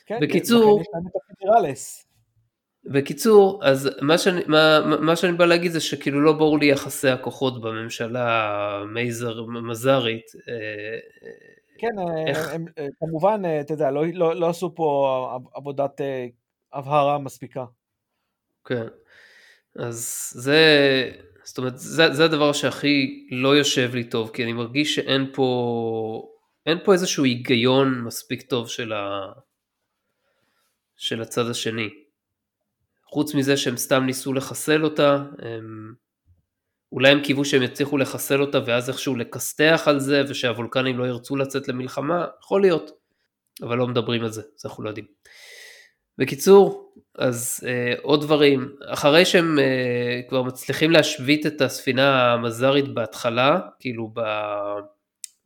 [0.07, 2.02] כן, בקיצור- לכן יש להם את הפדרלס.
[2.85, 7.09] בקיצור, אז מה שאני, מה, מה שאני בא להגיד זה שכאילו לא ברור לי יחסי
[7.09, 8.51] הכוחות בממשלה
[8.83, 10.27] המייזר מזרית.
[10.49, 10.99] אה,
[11.79, 16.01] כן, אה, איך- הם, אה, כמובן, אתה יודע, לא, לא, לא עשו פה עב- עבודת
[16.73, 17.65] הבהרה מספיקה.
[18.65, 18.87] כן.
[19.77, 20.61] אז זה,
[21.45, 26.29] זאת אומרת, זה, זה הדבר שהכי לא יושב לי טוב, כי אני מרגיש שאין פה,
[26.67, 29.33] אין פה איזשהו היגיון מספיק טוב של, ה,
[30.97, 31.89] של הצד השני.
[33.13, 35.95] חוץ מזה שהם סתם ניסו לחסל אותה, הם,
[36.93, 41.37] אולי הם קיוו שהם יצליחו לחסל אותה ואז איכשהו לכסתח על זה ושהוולקנים לא ירצו
[41.37, 42.91] לצאת למלחמה, יכול להיות,
[43.63, 45.07] אבל לא מדברים על זה, אז אנחנו לא יודעים.
[46.19, 53.61] בקיצור, אז אה, עוד דברים, אחרי שהם אה, כבר מצליחים להשבית את הספינה המזרית בהתחלה,
[53.81, 54.21] כאילו ב,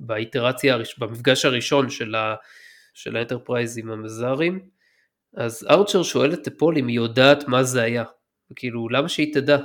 [0.01, 2.35] באינטראקציה, במפגש הראשון של, ה,
[2.95, 4.76] של האנטרפרייז עם המזרים,
[5.37, 8.05] אז ארצ'ר שואל את טיפול אם היא יודעת מה זה היה,
[8.57, 9.59] כאילו למה שהיא תדע?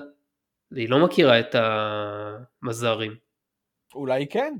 [0.71, 3.15] היא לא מכירה את המזרים.
[3.95, 4.53] אולי כן.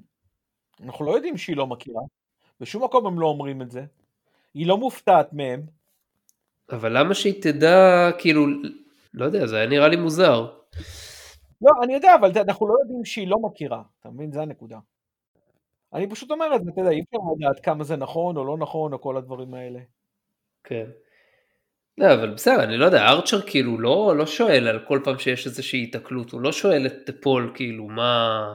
[0.84, 2.02] אנחנו לא יודעים שהיא לא מכירה.
[2.60, 3.86] בשום מקום הם לא אומרים את זה.
[4.54, 5.62] היא לא מופתעת מהם.
[6.72, 8.46] אבל למה שהיא תדע, כאילו,
[9.14, 10.54] לא יודע, זה היה נראה לי מוזר.
[11.62, 13.84] לא, אני יודע, אבל אנחנו לא יודעים שהיא לא מכירה.
[14.00, 14.32] אתה מבין?
[14.32, 14.80] זה הנקודה.
[15.94, 18.58] אני פשוט אומר את זה, אתה יודע, אי אפשר לדעת כמה זה נכון או לא
[18.58, 19.80] נכון, או כל הדברים האלה.
[20.64, 20.86] כן.
[21.98, 25.46] לא, אבל בסדר, אני לא יודע, ארצ'ר כאילו לא, לא שואל על כל פעם שיש
[25.46, 28.54] איזושהי היתקלות, הוא לא שואל את פול כאילו מה...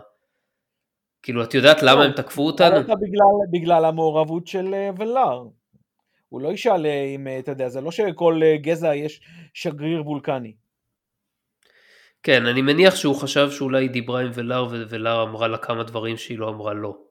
[1.22, 2.76] כאילו את יודעת למה הם תקפו אותנו?
[2.80, 5.44] בגלל, בגלל המעורבות של אה, ולאר.
[6.28, 9.20] הוא לא ישאל אה, אם, אה, אתה יודע, זה לא שכל גזע יש
[9.54, 10.52] שגריר וולקני.
[12.22, 16.16] כן, אני מניח שהוא חשב שאולי היא דיברה עם ולאר וולאר אמרה לה כמה דברים
[16.16, 17.05] שהיא לא אמרה לו.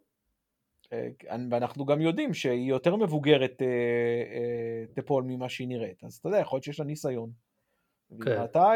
[1.52, 3.62] ואנחנו גם יודעים שהיא יותר מבוגרת
[4.96, 7.30] תפול ממה שהיא נראית, אז אתה יודע, יכול להיות שיש לה ניסיון.
[8.24, 8.44] כן.
[8.44, 8.72] אתה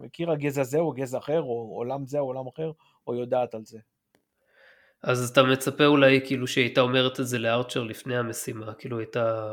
[0.00, 2.72] מכיר הגזע זה או גזע אחר, או עולם זה או עולם אחר,
[3.06, 3.78] או יודעת על זה.
[5.02, 9.46] אז אתה מצפה אולי כאילו שהיא הייתה אומרת את זה לארצ'ר לפני המשימה, כאילו הייתה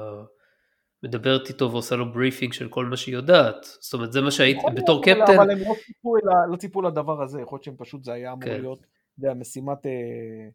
[1.03, 4.57] מדברת איתו ועושה לו briefing של כל מה שהיא יודעת, זאת אומרת זה מה שהיית
[4.75, 5.33] בתור קפטן.
[5.35, 6.15] אבל הם לא ציפו,
[6.51, 8.61] לא ציפו לדבר הזה, יכול להיות שהם פשוט זה היה אמור כן.
[8.61, 8.87] להיות, אתה
[9.17, 10.47] יודע, משימת אה, אה,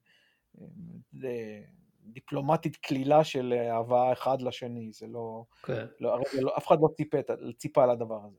[2.05, 5.87] דיפלומטית קלילה של הבאה אחד לשני, זה לא, כן.
[6.01, 7.19] לא, לא אף אחד לא ציפה,
[7.57, 8.39] ציפה על הדבר הזה.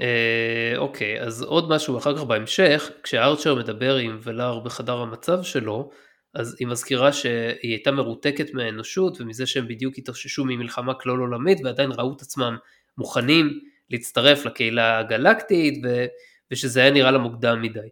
[0.00, 5.90] אה, אוקיי, אז עוד משהו אחר כך בהמשך, כשארצ'ר מדבר עם ולאר בחדר המצב שלו,
[6.34, 11.90] אז היא מזכירה שהיא הייתה מרותקת מהאנושות ומזה שהם בדיוק התאוששו ממלחמה כלל עולמית ועדיין
[11.92, 12.56] ראו את עצמם
[12.98, 16.06] מוכנים להצטרף לקהילה הגלקטית ו...
[16.50, 17.88] ושזה היה נראה לה מוקדם מדי.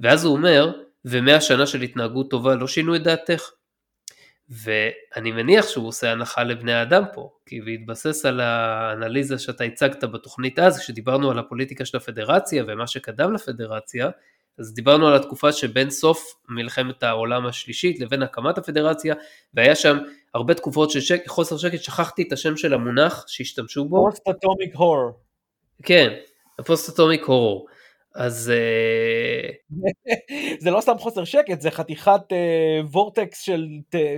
[0.00, 0.72] ואז הוא אומר,
[1.04, 3.50] ומאה שנה של התנהגות טובה לא שינו את דעתך?
[4.50, 10.58] ואני מניח שהוא עושה הנחה לבני האדם פה, כי בהתבסס על האנליזה שאתה הצגת בתוכנית
[10.58, 14.10] אז, כשדיברנו על הפוליטיקה של הפדרציה ומה שקדם לפדרציה,
[14.58, 19.14] אז דיברנו על התקופה שבין סוף מלחמת העולם השלישית לבין הקמת הפדרציה,
[19.54, 19.98] והיה שם
[20.34, 24.10] הרבה תקופות של שק, חוסר שקט, שכחתי את השם של המונח שהשתמשו בו.
[24.10, 25.10] post atomic horror.
[25.82, 26.14] כן,
[26.58, 27.64] ה post atomic horror.
[28.14, 28.52] אז...
[28.54, 29.50] אה,
[30.62, 32.20] זה לא סתם חוסר שקט, זה חתיכת
[32.90, 33.66] vortex של,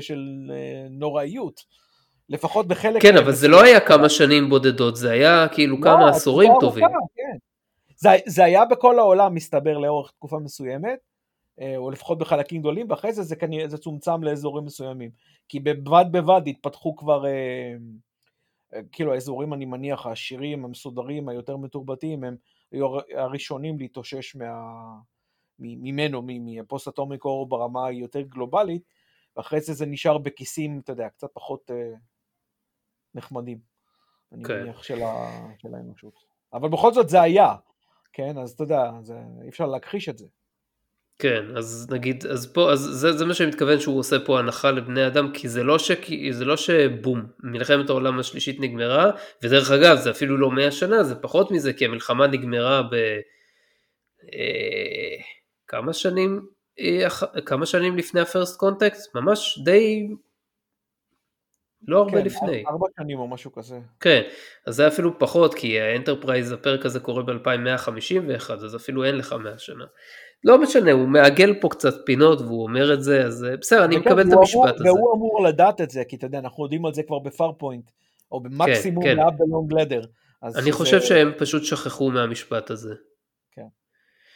[0.00, 0.18] של
[0.48, 1.60] uh, נוראיות.
[2.28, 3.02] לפחות בחלק...
[3.02, 6.84] כן, אבל זה לא היה כמה שנים בודדות, זה היה כאילו לא, כמה עשורים טובים.
[7.14, 7.38] כן.
[7.96, 10.98] זה, זה היה בכל העולם, מסתבר, לאורך תקופה מסוימת,
[11.76, 15.10] או לפחות בחלקים גדולים, ואחרי זה זה כנראה, זה צומצם לאזורים מסוימים.
[15.48, 17.24] כי בבד בבד התפתחו כבר,
[18.92, 22.36] כאילו האזורים, אני מניח, העשירים, המסודרים, היותר מתורבתים, הם
[22.72, 24.72] היו הראשונים להתאושש מה...
[25.58, 28.82] ממנו, מהפוסט אטומיק אור ברמה היותר גלובלית,
[29.36, 31.92] ואחרי זה זה נשאר בכיסים, אתה יודע, קצת פחות אה,
[33.14, 33.58] נחמדים,
[34.32, 34.48] אני okay.
[34.48, 34.62] כן.
[34.62, 35.46] מניח, של, ה...
[35.58, 36.14] של האנושות.
[36.52, 37.54] אבל בכל זאת זה היה,
[38.12, 38.38] כן?
[38.38, 39.22] אז אתה יודע, זה...
[39.42, 40.26] אי אפשר להכחיש את זה.
[41.20, 44.70] כן, אז נגיד, אז פה, אז זה, זה מה שאני מתכוון שהוא עושה פה הנחה
[44.70, 45.90] לבני אדם, כי זה לא, ש,
[46.30, 49.10] זה לא שבום, מלחמת העולם השלישית נגמרה,
[49.42, 52.94] ודרך אגב, זה אפילו לא מאה שנה, זה פחות מזה, כי המלחמה נגמרה ב...
[54.34, 55.16] אה,
[55.68, 56.46] כמה שנים,
[56.80, 57.06] אה,
[57.46, 59.14] כמה שנים לפני הפרסט קונטקסט?
[59.14, 60.08] ממש די...
[61.88, 62.64] לא הרבה כן, לפני.
[62.66, 63.78] ארבע שנים או משהו כזה.
[64.00, 64.22] כן,
[64.66, 69.32] אז זה אפילו פחות, כי ה Enterprise, הפרק הזה קורה ב-2151, אז אפילו אין לך
[69.32, 69.84] מאה שנה.
[70.44, 73.96] לא משנה, הוא מעגל פה קצת פינות והוא אומר את זה, אז אה, בסדר, אני
[73.96, 74.84] מקבל את המשפט אמור, הזה.
[74.84, 77.90] והוא אמור לדעת את זה, כי אתה יודע, אנחנו יודעים על זה כבר ב Farpoint,
[78.32, 79.16] או במקסימום כן, כן.
[79.16, 80.02] Love Long Ladder.
[80.42, 80.72] אני זה...
[80.72, 82.94] חושב שהם פשוט שכחו מהמשפט הזה.
[83.52, 83.66] כן.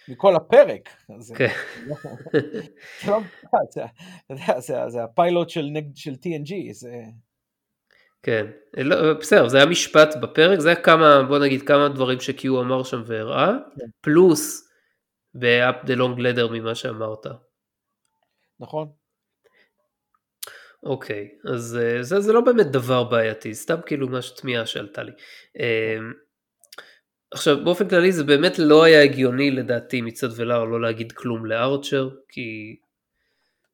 [0.09, 0.89] מכל הפרק.
[1.37, 1.49] כן.
[4.59, 6.91] זה, זה הפיילוט של, של TNG, זה...
[8.23, 8.47] כן,
[8.77, 12.83] לא, בסדר, זה היה משפט בפרק, זה היה כמה, בוא נגיד כמה דברים שקיו אמר
[12.83, 13.87] שם והראה, כן.
[14.01, 14.64] פלוס
[15.35, 17.27] ב-up the long ladder ממה שאמרת.
[18.61, 18.89] נכון.
[20.83, 25.13] אוקיי, אז אה, זה, זה לא באמת דבר בעייתי, סתם כאילו משהו תמיהה שעלתה לי.
[25.59, 26.13] אמ,
[27.31, 32.09] עכשיו באופן כללי זה באמת לא היה הגיוני לדעתי מצד ולאר לא להגיד כלום לארצ'ר,
[32.29, 32.77] כי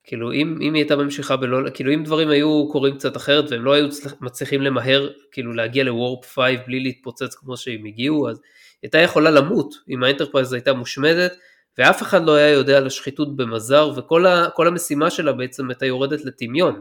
[0.04, 3.64] כאילו אם, אם היא הייתה ממשיכה בלא, כאילו אם דברים היו קורים קצת אחרת והם
[3.64, 3.86] לא היו
[4.20, 8.40] מצליחים למהר כאילו להגיע ל warp 5 בלי להתפוצץ כמו שהם הגיעו, אז
[8.82, 11.32] הייתה יכולה למות אם ה Enterprise הייתה מושמדת
[11.78, 16.24] ואף אחד לא היה יודע על השחיתות במאזר, וכל ה, המשימה שלה בעצם הייתה יורדת
[16.24, 16.80] לטמיון.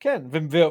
[0.00, 0.22] כן,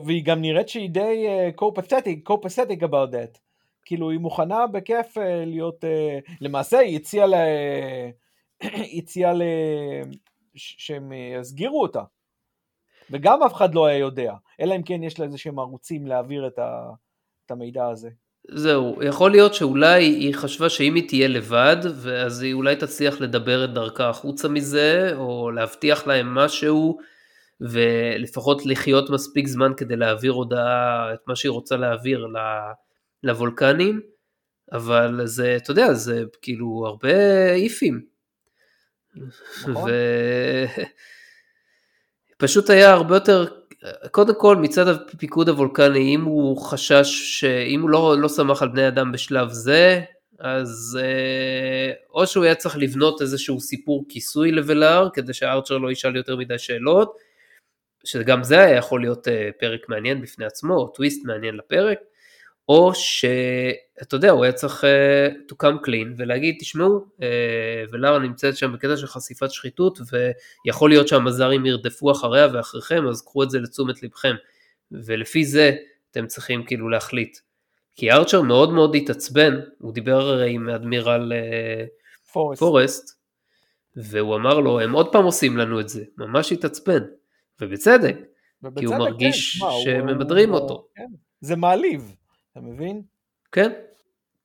[0.05, 1.27] והיא גם נראית שהיא די
[1.61, 3.39] copacetic, copacetic about that.
[3.85, 7.33] כאילו היא מוכנה בכיף uh, להיות, uh, למעשה היא הציעה ל...
[8.97, 9.41] הציעה ל...
[10.55, 12.01] שהם יסגירו אותה.
[13.11, 16.47] וגם אף אחד לא היה יודע, אלא אם כן יש לה איזה שהם ערוצים להעביר
[16.47, 16.89] את, ה...
[17.45, 18.09] את המידע הזה.
[18.51, 21.77] זהו, יכול להיות שאולי היא חשבה שאם היא תהיה לבד,
[22.25, 26.97] אז היא אולי תצליח לדבר את דרכה החוצה מזה, או להבטיח להם משהו,
[27.61, 32.27] ולפחות לחיות מספיק זמן כדי להעביר הודעה, את מה שהיא רוצה להעביר
[33.23, 34.01] לוולקנים,
[34.71, 37.13] אבל זה, אתה יודע, זה כאילו הרבה
[37.53, 38.14] איפים.
[39.67, 39.91] נכון.
[42.37, 43.45] ופשוט היה הרבה יותר
[44.11, 48.87] קודם כל מצד הפיקוד הוולקני אם הוא חשש שאם הוא לא, לא סמך על בני
[48.87, 50.01] אדם בשלב זה
[50.39, 56.15] אז אה, או שהוא היה צריך לבנות איזשהו סיפור כיסוי לוולאר כדי שהארצ'ר לא ישאל
[56.15, 57.17] יותר מדי שאלות
[58.05, 61.99] שגם זה היה יכול להיות אה, פרק מעניין בפני עצמו או טוויסט מעניין לפרק
[62.69, 67.21] או שאתה יודע, הוא היה צריך uh, to come clean ולהגיד, תשמעו, uh,
[67.91, 69.99] ולארה נמצאת שם בקטע של חשיפת שחיתות,
[70.65, 74.35] ויכול להיות שהמזרים ירדפו אחריה ואחריכם, אז קחו את זה לתשומת לבכם.
[74.91, 75.75] ולפי זה
[76.11, 77.37] אתם צריכים כאילו להחליט.
[77.95, 82.59] כי ארצ'ר מאוד מאוד התעצבן, הוא דיבר הרי עם אדמירל uh, פורסט.
[82.59, 83.19] פורסט,
[83.95, 87.03] והוא אמר לו, הם עוד פעם עושים לנו את זה, ממש התעצבן,
[87.61, 88.17] ובצדק,
[88.63, 90.59] ובצדק כי הוא מרגיש כן, שממדרים הוא...
[90.59, 90.87] אותו.
[90.95, 91.07] כן.
[91.41, 92.15] זה מעליב.
[92.57, 93.01] אתה מבין?
[93.51, 93.71] כן.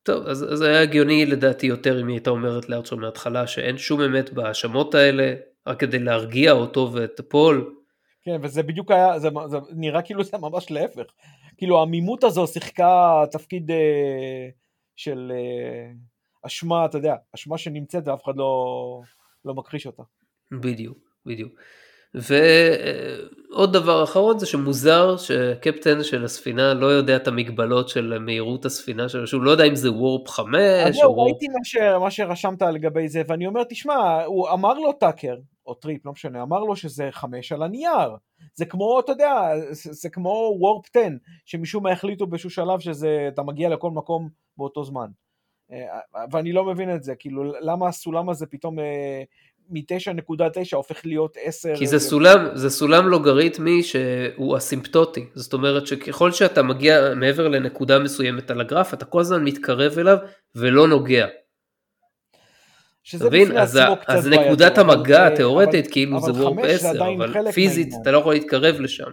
[0.03, 4.01] טוב, אז, זה היה הגיוני לדעתי יותר אם היא הייתה אומרת לארצ'ר מההתחלה שאין שום
[4.01, 5.35] אמת בהאשמות האלה,
[5.67, 7.75] רק כדי להרגיע אותו ואת פול.
[8.23, 11.03] כן, וזה בדיוק היה, זה, זה נראה כאילו זה ממש להפך.
[11.57, 14.49] כאילו העמימות הזו שיחקה תפקיד אה,
[14.97, 15.93] של אה,
[16.47, 19.03] אשמה, אתה יודע, אשמה שנמצאת ואף אחד לא,
[19.45, 20.03] לא מכחיש אותה.
[20.53, 21.53] בדיוק, בדיוק.
[23.51, 29.09] ועוד דבר אחרון זה שמוזר שקפטן של הספינה לא יודע את המגבלות של מהירות הספינה
[29.09, 30.53] שלו, שהוא לא יודע אם זה warp 5
[31.05, 31.33] או warp...
[31.33, 31.77] ראיתי מה, ש...
[32.01, 35.37] מה שרשמת לגבי זה ואני אומר תשמע, הוא אמר לו טאקר,
[35.67, 38.17] או טריפ, לא משנה, אמר לו שזה 5 על הנייר.
[38.55, 39.33] זה כמו, אתה יודע,
[39.71, 41.09] זה, זה כמו warp 10,
[41.45, 45.07] שמשום מה החליטו באיזשהו שלב שזה, אתה מגיע לכל מקום באותו זמן.
[45.73, 49.23] אה, ואני לא מבין את זה, כאילו למה הסולם הזה פתאום אה,
[49.71, 51.69] מ-9.9 הופך להיות 10.
[51.77, 57.99] כי זה סולם, זה סולם לוגריתמי שהוא אסימפטוטי, זאת אומרת שככל שאתה מגיע מעבר לנקודה
[57.99, 60.17] מסוימת על הגרף, אתה כל הזמן מתקרב אליו
[60.55, 61.27] ולא נוגע.
[63.17, 63.59] אתה מבין?
[63.59, 68.81] אז, אז נקודת המגע התיאורטית כאילו זה וורפ 10, אבל פיזית אתה לא יכול להתקרב
[68.81, 69.11] לשם.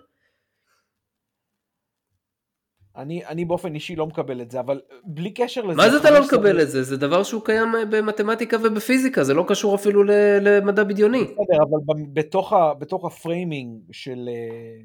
[2.97, 5.77] אני, אני באופן אישי לא מקבל את זה, אבל בלי קשר לזה...
[5.77, 6.83] מה זה אתה לא מקבל את זה?
[6.83, 10.03] זה דבר שהוא קיים אה, במתמטיקה ובפיזיקה, זה לא קשור אפילו
[10.41, 11.23] למדע בדיוני.
[11.23, 14.83] בסדר, אבל בתוך, ה, בתוך ה framing של, אה,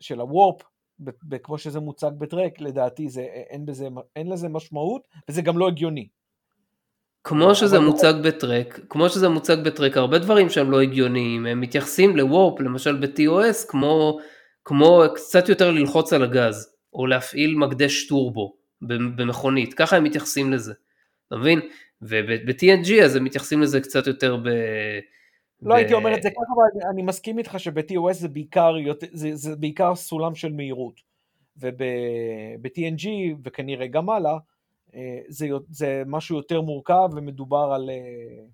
[0.00, 0.62] של ה warp,
[1.42, 6.08] כמו שזה מוצג בטרק, לדעתי זה, אין, בזה, אין לזה משמעות, וזה גם לא הגיוני.
[7.24, 8.12] כמו שזה לא- מוצג.
[8.24, 12.96] בטרק, כמו שזה מוצג בטרק, הרבה דברים שהם לא הגיוניים, הם מתייחסים ל warp, למשל
[13.00, 14.18] ב-TOS, כמו,
[14.64, 16.79] כמו קצת יותר ללחוץ על הגז.
[16.92, 18.54] או להפעיל מקדש טורבו
[19.16, 20.72] במכונית, ככה הם מתייחסים לזה,
[21.28, 21.60] אתה מבין?
[22.02, 24.48] וב-TNG אז הם מתייחסים לזה קצת יותר ב...
[25.62, 25.76] לא ב...
[25.76, 28.74] הייתי אומר את זה ככה, אבל אני מסכים איתך שב-TOS זה בעיקר,
[29.12, 31.00] זה, זה בעיקר סולם של מהירות,
[31.56, 33.08] וב-TNG
[33.44, 34.38] וכנראה גם הלאה,
[34.94, 38.44] אה, זה, זה משהו יותר מורכב ומדובר על, אה,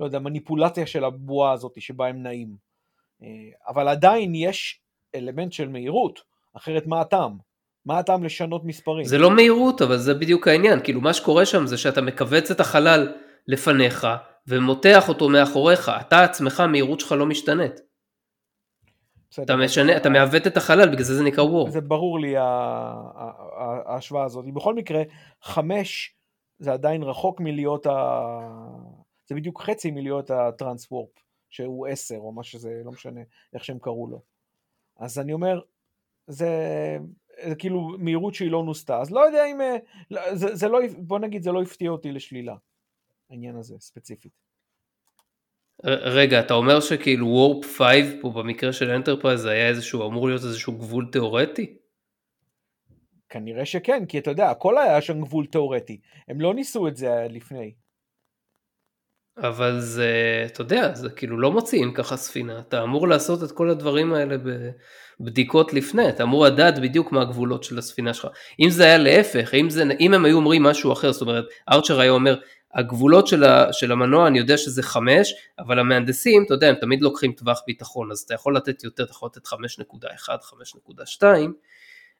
[0.00, 2.56] לא יודע, מניפולציה של הבועה הזאת שבה הם נעים.
[3.22, 3.28] אה,
[3.68, 4.80] אבל עדיין יש
[5.14, 6.20] אלמנט של מהירות,
[6.52, 7.47] אחרת מה הטעם?
[7.88, 9.04] מה הטעם לשנות מספרים?
[9.04, 10.80] זה לא מהירות, אבל זה בדיוק העניין.
[10.84, 13.14] כאילו, מה שקורה שם זה שאתה מכווץ את החלל
[13.46, 14.06] לפניך,
[14.46, 15.90] ומותח אותו מאחוריך.
[16.00, 17.80] אתה עצמך, המהירות שלך לא משתנית.
[19.42, 21.70] אתה משנה, אתה מעוות את החלל, בגלל זה זה נקרא וור.
[21.70, 22.34] זה ברור לי
[23.86, 24.44] ההשוואה הזאת.
[24.54, 25.02] בכל מקרה,
[25.42, 26.16] חמש
[26.58, 27.92] זה עדיין רחוק מלהיות ה...
[29.26, 31.10] זה בדיוק חצי מלהיות ה transwarp,
[31.50, 33.20] שהוא עשר, או מה שזה, לא משנה
[33.54, 34.22] איך שהם קראו לו.
[34.98, 35.60] אז אני אומר,
[36.26, 36.46] זה
[37.27, 37.27] זה
[37.58, 39.76] כאילו מהירות שהיא לא נוסתה, אז לא יודע אם, אה,
[40.10, 42.54] לא, זה, זה לא, בוא נגיד זה לא הפתיע אותי לשלילה,
[43.30, 44.32] העניין הזה ספציפית.
[45.84, 47.86] רגע, אתה אומר שכאילו warp 5
[48.20, 51.76] פה במקרה של Enterprise היה איזשהו, אמור להיות איזשהו גבול תיאורטי?
[53.28, 57.26] כנראה שכן, כי אתה יודע, הכל היה שם גבול תיאורטי, הם לא ניסו את זה
[57.30, 57.74] לפני.
[59.40, 60.12] אבל זה,
[60.46, 64.36] אתה יודע, זה כאילו לא מוציאים ככה ספינה, אתה אמור לעשות את כל הדברים האלה
[65.20, 68.26] בבדיקות לפני, אתה אמור לדעת בדיוק מה הגבולות של הספינה שלך.
[68.60, 72.00] אם זה היה להפך, אם, זה, אם הם היו אומרים משהו אחר, זאת אומרת, ארצ'ר
[72.00, 72.36] היה אומר,
[72.74, 77.02] הגבולות של, ה, של המנוע, אני יודע שזה 5, אבל המהנדסים, אתה יודע, הם תמיד
[77.02, 79.56] לוקחים טווח ביטחון, אז אתה יכול לתת יותר, אתה יכול לתת 5.1,
[81.20, 81.24] 5.2,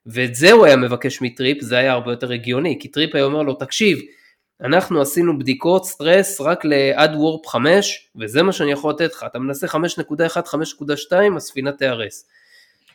[0.05, 3.43] ואת זה הוא היה מבקש מטריפ, זה היה הרבה יותר הגיוני, כי טריפ היה אומר
[3.43, 3.99] לו, תקשיב,
[4.61, 9.39] אנחנו עשינו בדיקות סטרס רק לעד warp 5 וזה מה שאני יכול לתת לך, אתה
[9.39, 12.25] מנסה 5.1, 5.2 הספינה תיהרס.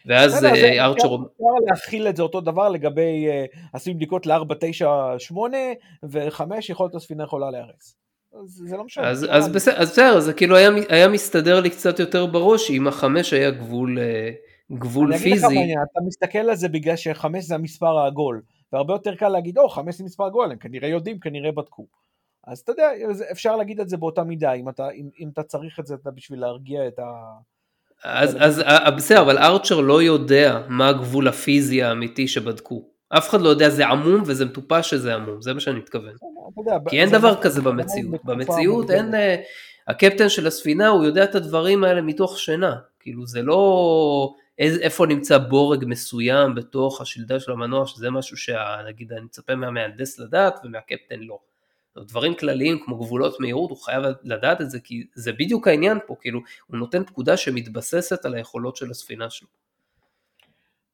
[0.07, 1.15] ואז בסדר, ארצ'ר...
[1.15, 5.57] אפשר להכיל את זה אותו דבר לגבי, אה, עושים בדיקות ל-4, 9, 8,
[6.03, 7.97] ו-5 יכול להיות הספינה יכולה להיהרס.
[8.43, 9.09] אז זה לא משנה.
[9.11, 9.23] אז.
[9.49, 13.51] בסדר, אז בסדר, זה כאילו היה, היה מסתדר לי קצת יותר בראש אם החמש היה
[13.51, 14.31] גבול, אה,
[14.73, 15.75] גבול אני אגיד לך פיזי.
[15.75, 18.43] מה אתה מסתכל על זה בגלל שחמש זה המספר העגול,
[18.75, 21.87] והרבה יותר קל להגיד, או, חמש זה מספר עגול, הם כנראה יודעים, כנראה בדקו.
[22.47, 22.91] אז אתה יודע,
[23.33, 26.11] אפשר להגיד את זה באותה מידה, אם אתה, אם, אם אתה צריך את זה אתה
[26.11, 27.05] בשביל להרגיע את ה...
[28.05, 32.85] אז, אז אה, בסדר, אבל ארצ'ר לא יודע מה הגבול הפיזי האמיתי שבדקו.
[33.09, 36.14] אף אחד לא יודע, זה עמום וזה מטופש שזה עמום, זה מה שאני מתכוון.
[36.89, 38.25] כי אין דבר כזה זה במציאות.
[38.25, 38.91] במציאות.
[38.91, 39.14] אין...
[39.14, 39.37] אה,
[39.89, 42.77] הקפטן של הספינה הוא יודע את הדברים האלה מתוך שינה.
[43.01, 49.13] כאילו זה לא איז- איפה נמצא בורג מסוים בתוך השלדה של המנוע, שזה משהו שנגיד
[49.13, 51.39] אני מצפה מהמהנדס לדעת ומהקפטן לא.
[51.97, 56.17] דברים כלליים כמו גבולות מהירות, הוא חייב לדעת את זה, כי זה בדיוק העניין פה,
[56.21, 59.49] כאילו, הוא נותן פקודה שמתבססת על היכולות של הספינה שלו.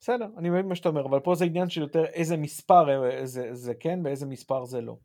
[0.01, 3.27] בסדר, אני מבין מה שאתה אומר, אבל פה זה עניין של יותר איזה מספר אה,
[3.27, 4.97] זה, זה כן ואיזה מספר זה לא.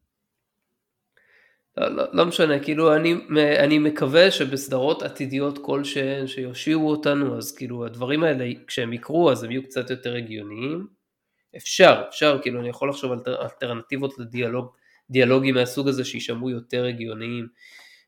[1.77, 3.15] לא, לא, לא משנה, כאילו אני,
[3.59, 9.51] אני מקווה שבסדרות עתידיות כלשהן שיושיעו אותנו, אז כאילו הדברים האלה כשהם יקרו אז הם
[9.51, 10.87] יהיו קצת יותר הגיוניים.
[11.57, 14.13] אפשר, אפשר, כאילו אני יכול לחשוב על אלטר- אלטרנטיבות
[15.09, 17.47] לדיאלוג, מהסוג הזה שישמעו יותר הגיוניים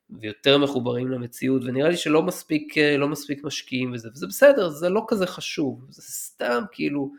[0.09, 4.89] ויותר מחוברים למציאות, ונראה לי שלא מספיק, אה, לא מספיק משקיעים בזה, וזה בסדר, זה
[4.89, 7.11] לא כזה חשוב, זה סתם כאילו,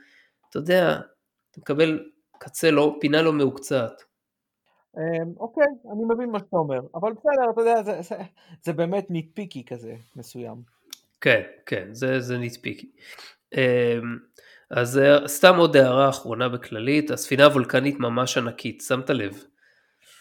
[0.51, 1.01] אתה יודע,
[1.51, 2.05] אתה מקבל
[2.39, 4.08] קצה לא, פינה לא מהוקצעת.
[4.99, 8.17] אמ, אוקיי, אני מבין מה שאתה אומר, אבל בסדר, אתה יודע, זה, זה,
[8.63, 10.57] זה באמת ניטפיקי כזה מסוים.
[11.21, 12.91] כן, כן, זה, זה נטפיקי.
[13.55, 14.19] אמ,
[14.71, 19.45] אז אה, סתם עוד הערה אחרונה בכללית, הספינה הוולקנית ממש ענקית, שמת לב?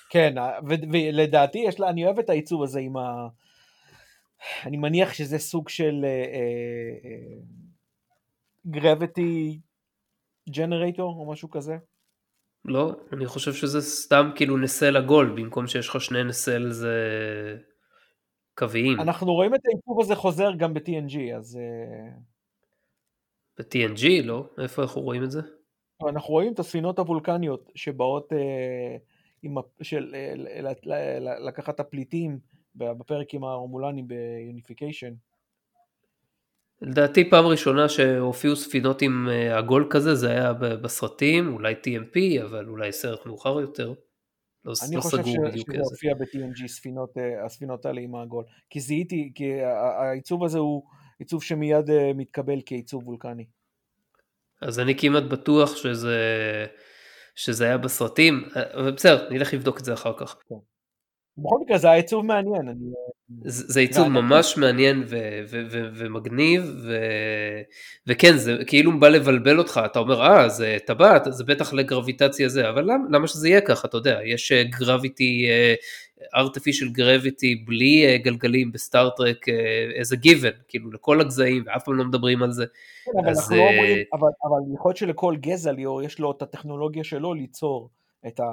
[0.10, 3.28] כן, ה- ו- ולדעתי יש לה, אני אוהב את העיצוב הזה עם ה...
[4.66, 7.40] אני מניח שזה סוג של אה,
[8.68, 9.60] גרביטי
[10.50, 11.78] ג'נרטור או משהו כזה.
[12.68, 16.96] לא, אני חושב שזה סתם כאילו נסל עגול, במקום שיש לך שני נסל זה
[18.58, 19.00] קוויים.
[19.00, 22.10] אנחנו רואים את העיצוב הזה חוזר גם ב-TNG, אז אה,
[23.58, 24.50] ב-TNG, לא?
[24.62, 25.42] איפה אנחנו רואים את זה?
[26.10, 28.98] אנחנו רואים את הספינות הוולקניות שבאות אה,
[29.44, 32.40] עם, של, אה, לקחת את הפליטים
[32.76, 35.14] בפרק עם ההורמולנים ביוניפיקיישן.
[36.82, 42.68] לדעתי פעם ראשונה שהופיעו ספינות עם אה, עגול כזה, זה היה בסרטים, אולי TMP, אבל
[42.68, 43.94] אולי סרט מאוחר יותר.
[44.66, 45.82] לא, אני לא חושב סגור ש- בדיוק שזה.
[45.84, 48.44] הופיע ב-TNG, ספינות, אה, הספינות האלה עם העגול.
[48.70, 49.52] כי זיהיתי, כי
[50.02, 50.84] העיצוב הזה הוא
[51.20, 53.46] עיצוב שמיד אה, מתקבל כעיצוב וולקני.
[54.62, 56.16] אז אני כמעט בטוח שזה,
[57.36, 60.38] שזה היה בסרטים, אבל בסדר, נלך לבדוק את זה אחר כך.
[61.38, 62.68] בכל מקרה זה היה עיצוב מעניין.
[62.68, 62.86] אני,
[63.46, 64.08] זה, זה עיצוב.
[64.08, 67.62] ממש מעניין ו- ו- ו- ומגניב, ו-
[68.08, 72.70] וכן, זה כאילו בא לבלבל אותך, אתה אומר, אה, זה טבעת, זה בטח לגרביטציה זה,
[72.70, 75.48] אבל למה, למה שזה יהיה ככה, אתה יודע, יש גרביטי,
[76.36, 79.46] artificial gravity בלי אה, גלגלים בסטארט-טרק,
[79.96, 82.66] איזה גיוון, כאילו לכל הגזעים, ואף פעם לא מדברים על זה.
[83.06, 86.20] כן, אבל אז, אנחנו לא אה, אומרים, אבל, אבל יכול להיות שלכל גזע ליאור יש
[86.20, 87.90] לו את הטכנולוגיה שלו ליצור
[88.28, 88.44] את, ה,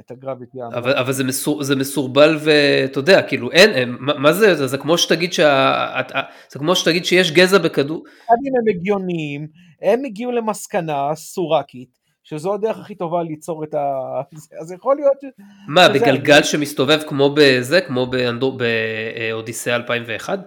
[0.00, 0.58] את הגרביטי.
[0.74, 4.66] אבל, אבל זה, מסור, זה מסורבל ואתה יודע, כאילו אין, אין מה, מה זה, זה,
[4.66, 6.00] זה כמו שתגיד שה...
[6.00, 6.12] את-
[6.52, 9.48] זה כמו שתגיד שיש גזע בכדור, אם הם הגיוניים,
[9.82, 11.88] הם הגיעו למסקנה סורקית,
[12.22, 13.84] שזו הדרך הכי טובה ליצור את ה...
[14.60, 15.34] אז יכול להיות...
[15.68, 18.58] מה, שזה- בגלגל שמסתובב כמו בזה, כמו באנדור-
[19.30, 20.38] באודיסאה 2001?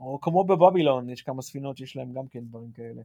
[0.00, 3.02] או כמו בבבילון, יש כמה ספינות שיש להם גם כן דברים כאלה.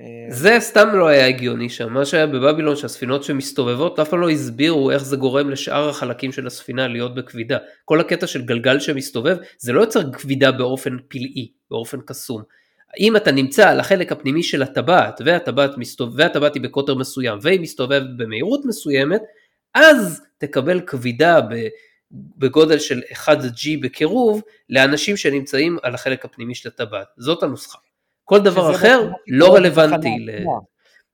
[0.00, 4.30] אה, זה סתם לא היה הגיוני שם, מה שהיה בבבילון שהספינות שמסתובבות אף פעם לא
[4.30, 7.58] הסבירו איך זה גורם לשאר החלקים של הספינה להיות בכבידה.
[7.84, 12.42] כל הקטע של גלגל שמסתובב זה לא יוצר כבידה באופן פלאי, באופן קסום.
[13.00, 15.70] אם אתה נמצא על החלק הפנימי של הטבעת והטבעת,
[16.16, 19.22] והטבעת היא בקוטר מסוים והיא מסתובבת במהירות מסוימת,
[19.74, 21.68] אז תקבל כבידה ב-
[22.12, 27.06] בגודל של 1G בקירוב לאנשים שנמצאים על החלק הפנימי של הטבעת.
[27.16, 27.78] זאת הנוסחה.
[28.30, 30.08] כל דבר אחר לא רלוונטי.
[30.08, 30.30] ל...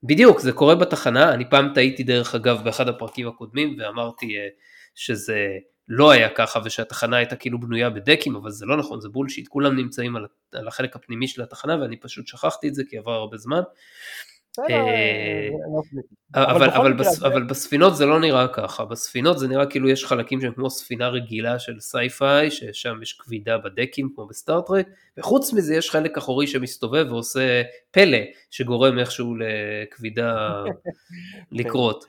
[0.02, 4.48] בדיוק, זה קורה בתחנה, אני פעם טעיתי דרך אגב באחד הפרקים הקודמים ואמרתי אה,
[4.94, 5.46] שזה
[5.88, 9.76] לא היה ככה ושהתחנה הייתה כאילו בנויה בדקים, אבל זה לא נכון, זה בולשיט, כולם
[9.76, 13.36] נמצאים על, על החלק הפנימי של התחנה ואני פשוט שכחתי את זה כי עבר הרבה
[13.36, 13.60] זמן.
[14.58, 15.48] אה.
[16.34, 20.70] אבל, בס, בספינות זה לא נראה ככה, בספינות זה נראה כאילו יש חלקים שהם כמו
[20.70, 24.86] ספינה רגילה של sci-fi, ששם יש כבידה בדקים כמו ב Star Trek,
[25.18, 28.18] וחוץ מזה יש חלק אחורי שמסתובב ועושה פלא
[28.50, 30.64] שגורם איכשהו לכבידה
[31.52, 32.04] לקרות.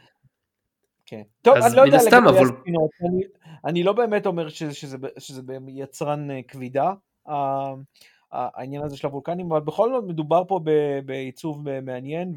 [1.05, 1.21] כן.
[1.41, 3.23] טוב, אז אני לא מן הסתם, אבל- הספינות, אני,
[3.65, 6.93] אני לא באמת אומר שזה, שזה, שזה יצרן אה, כבידה.
[8.32, 10.59] העניין הזה של הוולקנים, אבל בכל זאת מדובר פה
[11.05, 12.34] בעיצוב מעניין,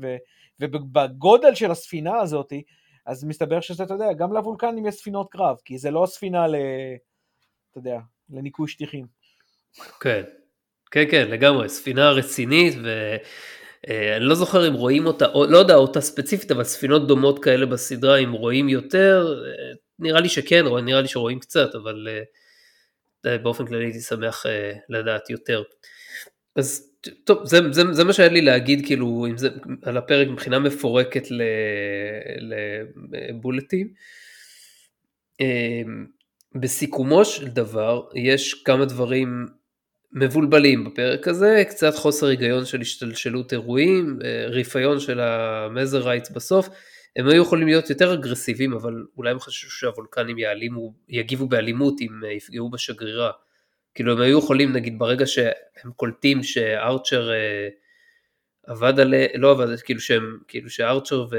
[0.61, 2.53] ובגודל של הספינה הזאת,
[3.07, 6.55] אז מסתבר שזה, אתה יודע, גם לוולקנים יש ספינות קרב, כי זה לא ספינה ל...
[7.70, 7.99] אתה יודע,
[8.30, 9.07] לניקוי שטיחים.
[10.01, 10.22] כן,
[10.91, 16.01] כן, כן, לגמרי, ספינה רצינית, ואני לא זוכר אם רואים אותה, או, לא יודע אותה
[16.01, 19.43] ספציפית, אבל ספינות דומות כאלה בסדרה, אם רואים יותר,
[19.99, 22.22] נראה לי שכן, נראה לי שרואים קצת, אבל אה,
[23.25, 25.62] באופן כללי הייתי שמח אה, לדעת יותר.
[26.57, 26.91] אז
[27.25, 29.49] טוב, זה, זה, זה מה שהיה לי להגיד כאילו זה,
[29.83, 31.29] על הפרק מבחינה מפורקת
[33.31, 33.93] לבולטים.
[35.41, 36.07] אמ,
[36.55, 39.47] בסיכומו של דבר יש כמה דברים
[40.12, 46.68] מבולבלים בפרק הזה, קצת חוסר היגיון של השתלשלות אירועים, אה, רפיון של המזרייטס בסוף,
[47.16, 52.24] הם היו יכולים להיות יותר אגרסיביים, אבל אולי הם חשבו שהוולקנים יעלימו, יגיבו באלימות אם
[52.24, 53.30] אה, יפגעו בשגרירה.
[53.94, 57.68] כאילו הם היו יכולים נגיד ברגע שהם קולטים שארצ'ר אה,
[58.66, 61.36] עבד עליה, לא עבד, כאילו שהם, כאילו שארצ'ר ו,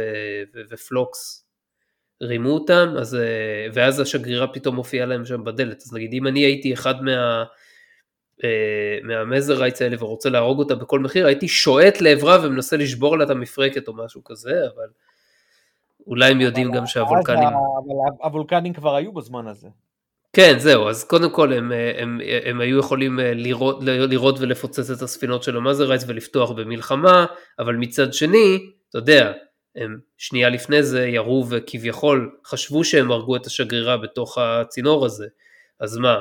[0.54, 1.46] ו, ופלוקס
[2.22, 6.40] רימו אותם, אז, אה, ואז השגרירה פתאום מופיעה להם שם בדלת, אז נגיד אם אני
[6.40, 7.44] הייתי אחד מה...
[8.44, 13.30] אה, מהמזרייטס האלה ורוצה להרוג אותה בכל מחיר, הייתי שועט לעברה ומנסה לשבור לה את
[13.30, 14.88] המפרקת או משהו כזה, אבל
[16.08, 17.48] אולי הם יודעים גם שהוולקנים...
[17.48, 19.68] אבל הוולקנים כבר היו בזמן הזה.
[20.34, 24.90] כן, זהו, אז קודם כל הם, הם, הם, הם היו יכולים אה, לראות, לראות ולפוצץ
[24.90, 27.26] את הספינות של המאזרייטס ולפתוח במלחמה,
[27.60, 29.32] אבל מצד שני, אתה יודע,
[29.76, 35.28] הם שנייה לפני זה ירו וכביכול חשבו שהם הרגו את השגרירה בתוך הצינור הזה,
[35.80, 36.18] אז מה,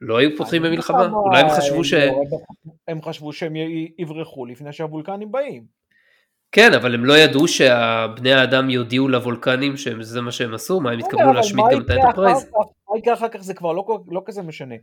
[0.00, 1.06] לא היו פותחים במלחמה?
[1.06, 1.94] אולי הם חשבו ש...
[2.88, 3.52] הם חשבו שהם
[3.98, 5.64] יברחו לפני שהוולקנים באים.
[6.52, 10.80] כן, אבל הם לא ידעו שהבני האדם יודיעו לוולקנים שזה מה שהם עשו?
[10.80, 12.50] מה, הם התכוונו להשמיד גם את ה Enterprise?
[12.90, 14.74] מה יקרה אחר כך זה כבר לא, לא כזה משנה.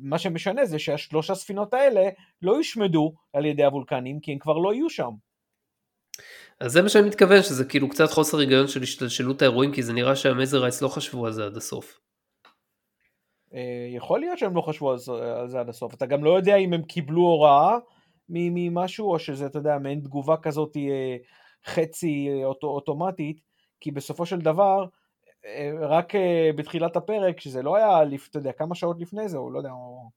[0.00, 2.08] מה שמשנה זה שהשלוש הספינות האלה
[2.42, 5.10] לא יושמדו על ידי הוולקנים, כי הם כבר לא יהיו שם.
[6.60, 9.92] אז זה מה שאני מתכוון, שזה כאילו קצת חוסר היגיון של השתלשלות האירועים, כי זה
[9.92, 12.00] נראה שהמזרייטס לא חשבו על זה עד הסוף.
[13.54, 14.98] אה, יכול להיות שהם לא חשבו על
[15.48, 15.94] זה עד הסוף.
[15.94, 17.78] אתה גם לא יודע אם הם קיבלו הוראה
[18.30, 21.16] ממשהו, או שזה, אתה יודע, מעין תגובה כזאת אה,
[21.66, 23.40] חצי אה, אוטומטית,
[23.80, 24.84] כי בסופו של דבר,
[25.44, 26.12] אה, רק
[26.56, 30.10] בתחילת הפרק, שזה לא היה, אתה יודע, כמה שעות לפני זה, או לא יודע, או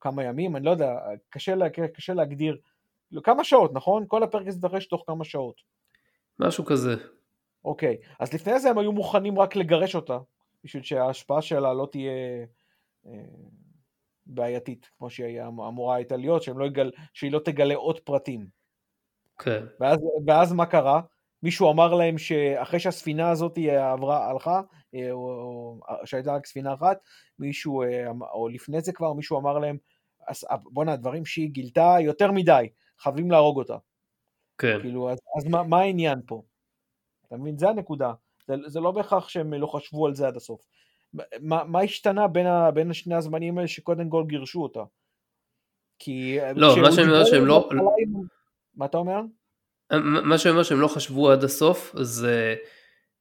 [0.00, 0.94] כמה ימים, אני לא יודע,
[1.30, 2.56] קשה, לה, קשה להגדיר,
[3.12, 4.04] לא, כמה שעות, נכון?
[4.08, 5.60] כל הפרק הזה התרחש תוך כמה שעות.
[6.38, 6.94] משהו כזה.
[7.64, 10.18] אוקיי, אז לפני זה הם היו מוכנים רק לגרש אותה,
[10.64, 12.12] בשביל שההשפעה שלה לא תהיה...
[14.26, 18.46] בעייתית, כמו שהיא אמורה הייתה להיות, שהם לא יגל, שהיא לא תגלה עוד פרטים.
[19.38, 19.64] כן.
[19.80, 21.00] ואז, ואז מה קרה?
[21.42, 24.60] מישהו אמר להם שאחרי שהספינה הזאת עברה, הלכה,
[24.94, 25.18] אה, או,
[25.88, 26.98] או שהייתה רק ספינה אחת,
[27.38, 29.76] מישהו, אה, אמ, או לפני זה כבר, מישהו אמר להם,
[30.28, 32.68] אה, בואנה, הדברים שהיא גילתה יותר מדי,
[32.98, 33.76] חייבים להרוג אותה.
[34.58, 34.78] כן.
[34.80, 36.42] כאילו, אז, אז מה, מה העניין פה?
[37.26, 37.58] אתה מבין?
[37.58, 38.12] זה הנקודה.
[38.46, 40.60] זה, זה לא בהכרח שהם לא חשבו על זה עד הסוף.
[41.40, 44.80] מה, מה השתנה בין, ה, בין שני הזמנים האלה שקודם כל גירשו אותה?
[45.98, 46.38] כי...
[46.56, 47.68] לא, מה שאני אומר שהם לא...
[48.74, 49.20] מה אתה אומר?
[50.00, 52.54] מה שאני אומר שהם לא חשבו עד הסוף, זה...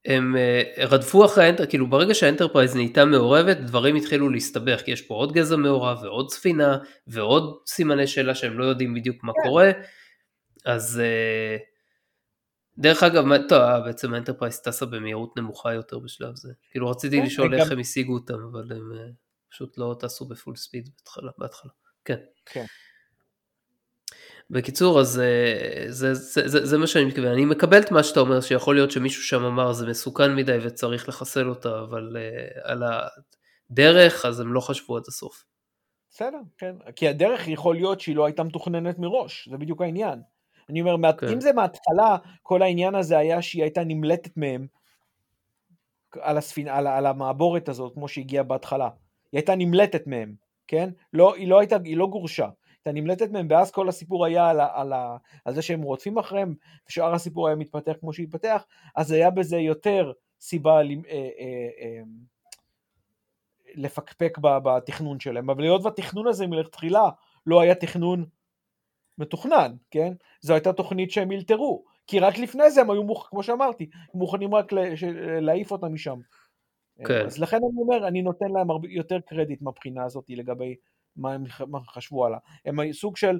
[0.05, 4.91] הם אה, רדפו אחרי האנטר, כאילו ברגע שה Enterprise נהייתה מעורבת, דברים התחילו להסתבך, כי
[4.91, 6.77] יש פה עוד גזע מעורב ועוד ספינה
[7.07, 9.49] ועוד סימני שאלה שהם לא יודעים בדיוק מה כן.
[9.49, 9.71] קורה,
[10.65, 11.01] אז...
[12.77, 16.53] דרך אגב, טוב, אה, בעצם ה Enterprise טסה במהירות נמוכה יותר בשלב זה.
[16.71, 19.07] כאילו רציתי כן, לשאול איך הם השיגו אותם, אבל הם אה,
[19.49, 21.31] פשוט לא טסו בפול ספיד בהתחלה.
[21.37, 21.71] בהתחלה.
[22.05, 22.19] כן.
[22.45, 22.65] כן.
[24.49, 27.31] בקיצור, אז אה, זה, זה, זה, זה מה שאני מתכוון.
[27.31, 31.09] אני מקבל את מה שאתה אומר, שיכול להיות שמישהו שם אמר זה מסוכן מדי וצריך
[31.09, 32.83] לחסל אותה, אבל uh, על
[33.69, 35.45] הדרך, אז הם לא חשבו עד הסוף.
[36.09, 36.75] בסדר, כן.
[36.95, 40.19] כי הדרך יכול להיות שהיא לא הייתה מתוכננת מראש, זה בדיוק העניין.
[40.69, 41.27] אני אומר, כן.
[41.27, 44.67] אם זה מההתחלה, כל העניין הזה היה שהיא הייתה נמלטת מהם
[46.21, 46.67] על, הספינ...
[46.67, 48.89] על, על המעבורת הזאת, כמו שהגיעה בהתחלה.
[49.31, 50.35] היא הייתה נמלטת מהם,
[50.67, 50.89] כן?
[51.13, 52.49] לא, היא לא הייתה, היא לא גורשה.
[52.85, 54.93] הייתה נמלטת מהם, ואז כל הסיפור היה על, על, על,
[55.45, 56.55] על זה שהם רודפים אחריהם,
[56.89, 61.29] ושאר הסיפור היה מתפתח כמו שהתפתח, אז היה בזה יותר סיבה אה, אה,
[61.79, 62.01] אה,
[63.75, 65.49] לפקפק בתכנון שלהם.
[65.49, 67.09] אבל היות והתכנון הזה מלכתחילה
[67.45, 68.25] לא היה תכנון
[69.17, 70.13] מתוכנן, כן?
[70.41, 73.27] זו הייתה תוכנית שהם אלתרו, כי רק לפני זה הם היו, מוכ...
[73.29, 74.71] כמו שאמרתי, מוכנים רק
[75.41, 76.19] להעיף אותם משם.
[77.05, 77.25] כן.
[77.25, 80.75] אז לכן אני אומר, אני נותן להם הרבה יותר קרדיט מהבחינה הזאת לגבי
[81.15, 81.43] מה הם
[81.87, 82.39] חשבו עליה.
[82.65, 83.39] הם סוג של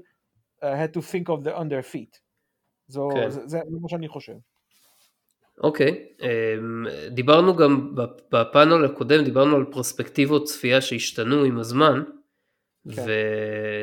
[0.62, 2.20] uh, had to think of the under feet.
[2.88, 3.30] זו, כן.
[3.30, 4.34] זה, זה מה שאני חושב.
[5.64, 6.24] אוקיי, okay.
[6.24, 7.96] אמ, דיברנו גם
[8.32, 12.04] בפאנל הקודם, דיברנו על פרספקטיבות צפייה שהשתנו עם הזמן.
[12.96, 13.06] כן.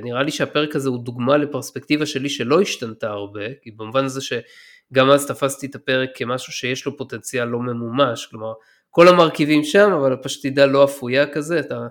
[0.02, 5.10] ונראה לי שהפרק הזה הוא דוגמה לפרספקטיבה שלי שלא השתנתה הרבה, כי במובן הזה שגם
[5.10, 8.52] אז תפסתי את הפרק כמשהו שיש לו פוטנציאל לא ממומש, כלומר
[8.90, 11.86] כל המרכיבים שם, אבל הפשטידה לא אפויה כזה, אתה,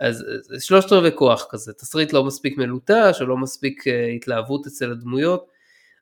[0.00, 0.24] אז
[0.60, 5.46] שלושת רבעי כוח כזה, תסריט לא מספיק מלוטש, או לא מספיק uh, התלהבות אצל הדמויות.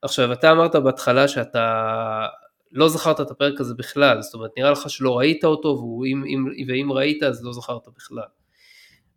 [0.02, 2.26] עכשיו, אתה אמרת בהתחלה שאתה
[2.72, 6.44] לא זכרת את הפרק הזה בכלל, זאת אומרת, נראה לך שלא ראית אותו, ואם, אם,
[6.68, 8.43] ואם ראית אז לא זכרת בכלל.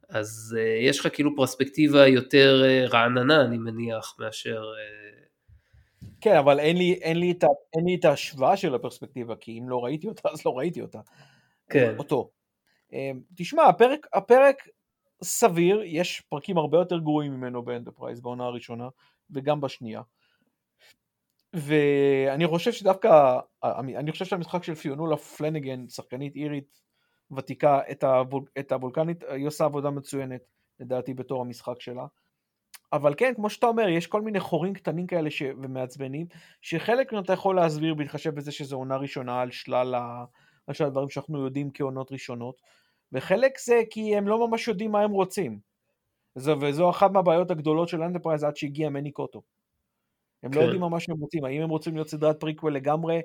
[0.09, 4.61] אז uh, יש לך כאילו פרספקטיבה יותר uh, רעננה, אני מניח, מאשר...
[4.61, 5.27] Uh...
[6.21, 7.43] כן, אבל אין לי, אין, לי את
[7.77, 10.99] אין לי את ההשוואה של הפרספקטיבה, כי אם לא ראיתי אותה, אז לא ראיתי אותה.
[11.69, 11.95] כן.
[11.97, 12.31] אותו.
[13.35, 14.67] תשמע, הפרק, הפרק
[15.23, 18.89] סביר, יש פרקים הרבה יותר גרועים ממנו ב Enterprise בעונה הראשונה,
[19.31, 20.01] וגם בשנייה.
[21.53, 26.81] ואני חושב שדווקא, אני חושב שהמשחק של פיונולה פלנגן, שחקנית אירית
[27.37, 30.41] ותיקה, את, הוול, את הוולקנית, היא עושה עבודה מצוינת,
[30.79, 32.05] לדעתי, בתור המשחק שלה.
[32.93, 35.41] אבל כן, כמו שאתה אומר, יש כל מיני חורים קטנים כאלה ש...
[35.41, 36.27] ומעצבנים,
[36.61, 40.25] שחלק מהם אתה יכול להסביר בהתחשב בזה שזו עונה ראשונה על שלל, ה...
[40.67, 42.61] על שלל הדברים שאנחנו יודעים כעונות ראשונות,
[43.11, 45.59] וחלק זה כי הם לא ממש יודעים מה הם רוצים.
[46.35, 49.41] זו, וזו אחת מהבעיות הגדולות של Enterprise עד שהגיע מני קוטו.
[50.43, 50.59] הם לא כן.
[50.59, 53.19] לא יודעים מה שהם רוצים, האם הם רוצים להיות סדרת פריקוול לגמרי,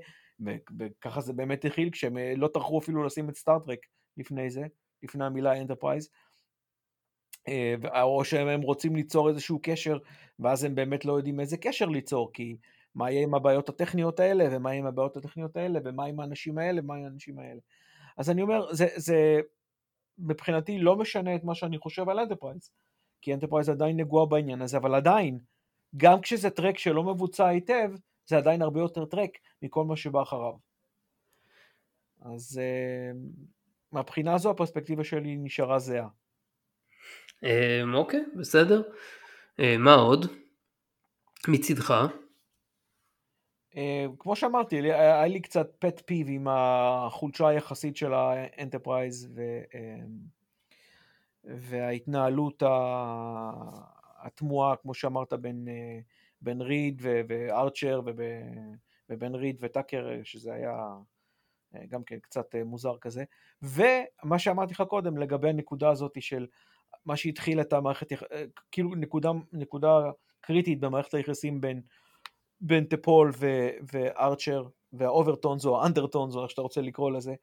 [0.79, 3.79] וככה זה באמת התחיל, כשהם אה, לא טרחו אפילו לשים את Star Trek
[4.17, 4.63] לפני זה,
[5.03, 6.11] לפני המילה Enterprise,
[7.49, 9.99] אה, או שהם רוצים ליצור איזשהו קשר,
[10.39, 12.57] ואז הם באמת לא יודעים איזה קשר ליצור, כי
[12.95, 16.59] מה יהיה עם הבעיות הטכניות האלה, ומה יהיה עם הבעיות הטכניות האלה, ומה עם האנשים
[16.59, 17.61] האלה, ומה עם האנשים האלה.
[18.17, 19.41] אז אני אומר, זה, זה
[20.19, 22.71] מבחינתי לא משנה את מה שאני חושב על Enterprise,
[23.23, 25.39] כי Enterprise עדיין נגועה בעניין הזה, אבל עדיין,
[25.97, 27.91] גם כשזה טרק שלא מבוצע היטב,
[28.27, 29.31] זה עדיין הרבה יותר טרק
[29.63, 30.55] מכל מה שבא אחריו.
[32.21, 33.17] אז אה,
[33.93, 36.09] מהבחינה הזו הפרספקטיבה שלי נשארה זהה.
[37.45, 38.83] Um, אוקיי, בסדר.
[39.57, 40.27] אה, מה עוד?
[41.49, 41.95] מצידך?
[43.73, 43.77] אה,
[44.19, 49.77] כמו שאמרתי, היה לי קצת pet peeve עם החולשה היחסית של ה Enterprise ו, אה,
[51.45, 52.63] וההתנהלות
[54.19, 55.69] התמוהה, כמו שאמרת, בין,
[56.43, 58.01] אה, בין ריד וארצ'ר
[59.09, 60.77] ובין ריד וטאקר, שזה היה
[61.75, 63.25] אה, גם כן קצת אה, מוזר כזה.
[63.63, 66.47] ומה שאמרתי לך קודם לגבי הנקודה הזאת של
[67.05, 68.07] מה שהתחיל את המערכת,
[68.71, 71.83] כאילו נקודה, נקודה קריטית במערכת היחסים בין,
[72.61, 77.35] בין טפול ו, וארצ'ר וה overtones או ה undertones או איך שאתה רוצה לקרוא לזה,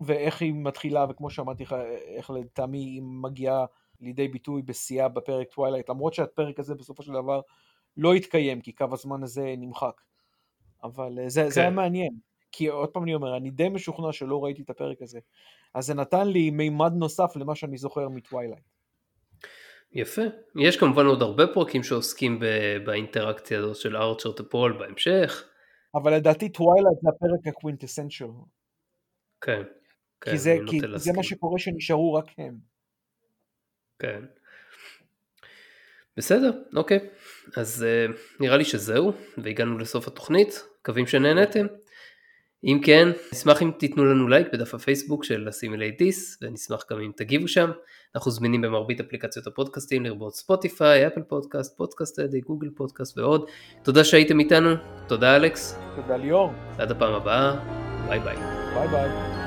[0.00, 1.76] ואיך היא מתחילה, וכמו שאמרתי לך,
[2.06, 3.64] איך לטעמי היא מגיעה
[4.00, 7.40] לידי ביטוי בשיאה בפרק Twilight, למרות שהפרק הזה בסופו של דבר
[7.96, 10.00] לא התקיים, כי קו הזמן הזה נמחק.
[10.82, 11.50] אבל אה, זה, כן.
[11.50, 12.12] זה היה מעניין,
[12.52, 15.18] כי עוד פעם אני אומר, אני די משוכנע שלא ראיתי את הפרק הזה.
[15.74, 18.64] אז זה נתן לי מימד נוסף למה שאני זוכר מ Twilight.
[19.92, 20.22] יפה.
[20.62, 22.40] יש כמובן עוד הרבה פרקים שעוסקים
[22.84, 25.44] באינטראקציה הזאת של ארצ'ר טפול בהמשך.
[25.94, 28.30] אבל לדעתי Twilight זה הפרק ה quintessential.
[29.40, 29.62] כן.
[30.20, 32.58] כן, כי זה, כי זה מה שקורה שנשארו רק הם.
[33.98, 34.24] כן.
[36.16, 36.98] בסדר, אוקיי.
[37.56, 41.66] אז אה, נראה לי שזהו, והגענו לסוף התוכנית, מקווים שנהנתם.
[42.64, 47.10] אם כן, נשמח אם תיתנו לנו לייק בדף הפייסבוק של Assimilate This, ונשמח גם אם
[47.16, 47.70] תגיבו שם.
[48.14, 53.46] אנחנו זמינים במרבית אפליקציות הפודקאסטים, לרבות Spotify, Apple Podcast, Podcast Addict, Google Podcast ועוד.
[53.82, 54.70] תודה שהייתם איתנו,
[55.08, 55.78] תודה אלכס.
[55.96, 56.52] תודה ליאור.
[56.78, 57.56] עד הפעם הבאה,
[58.08, 58.36] ביי ביי.
[58.74, 59.45] ביי ביי.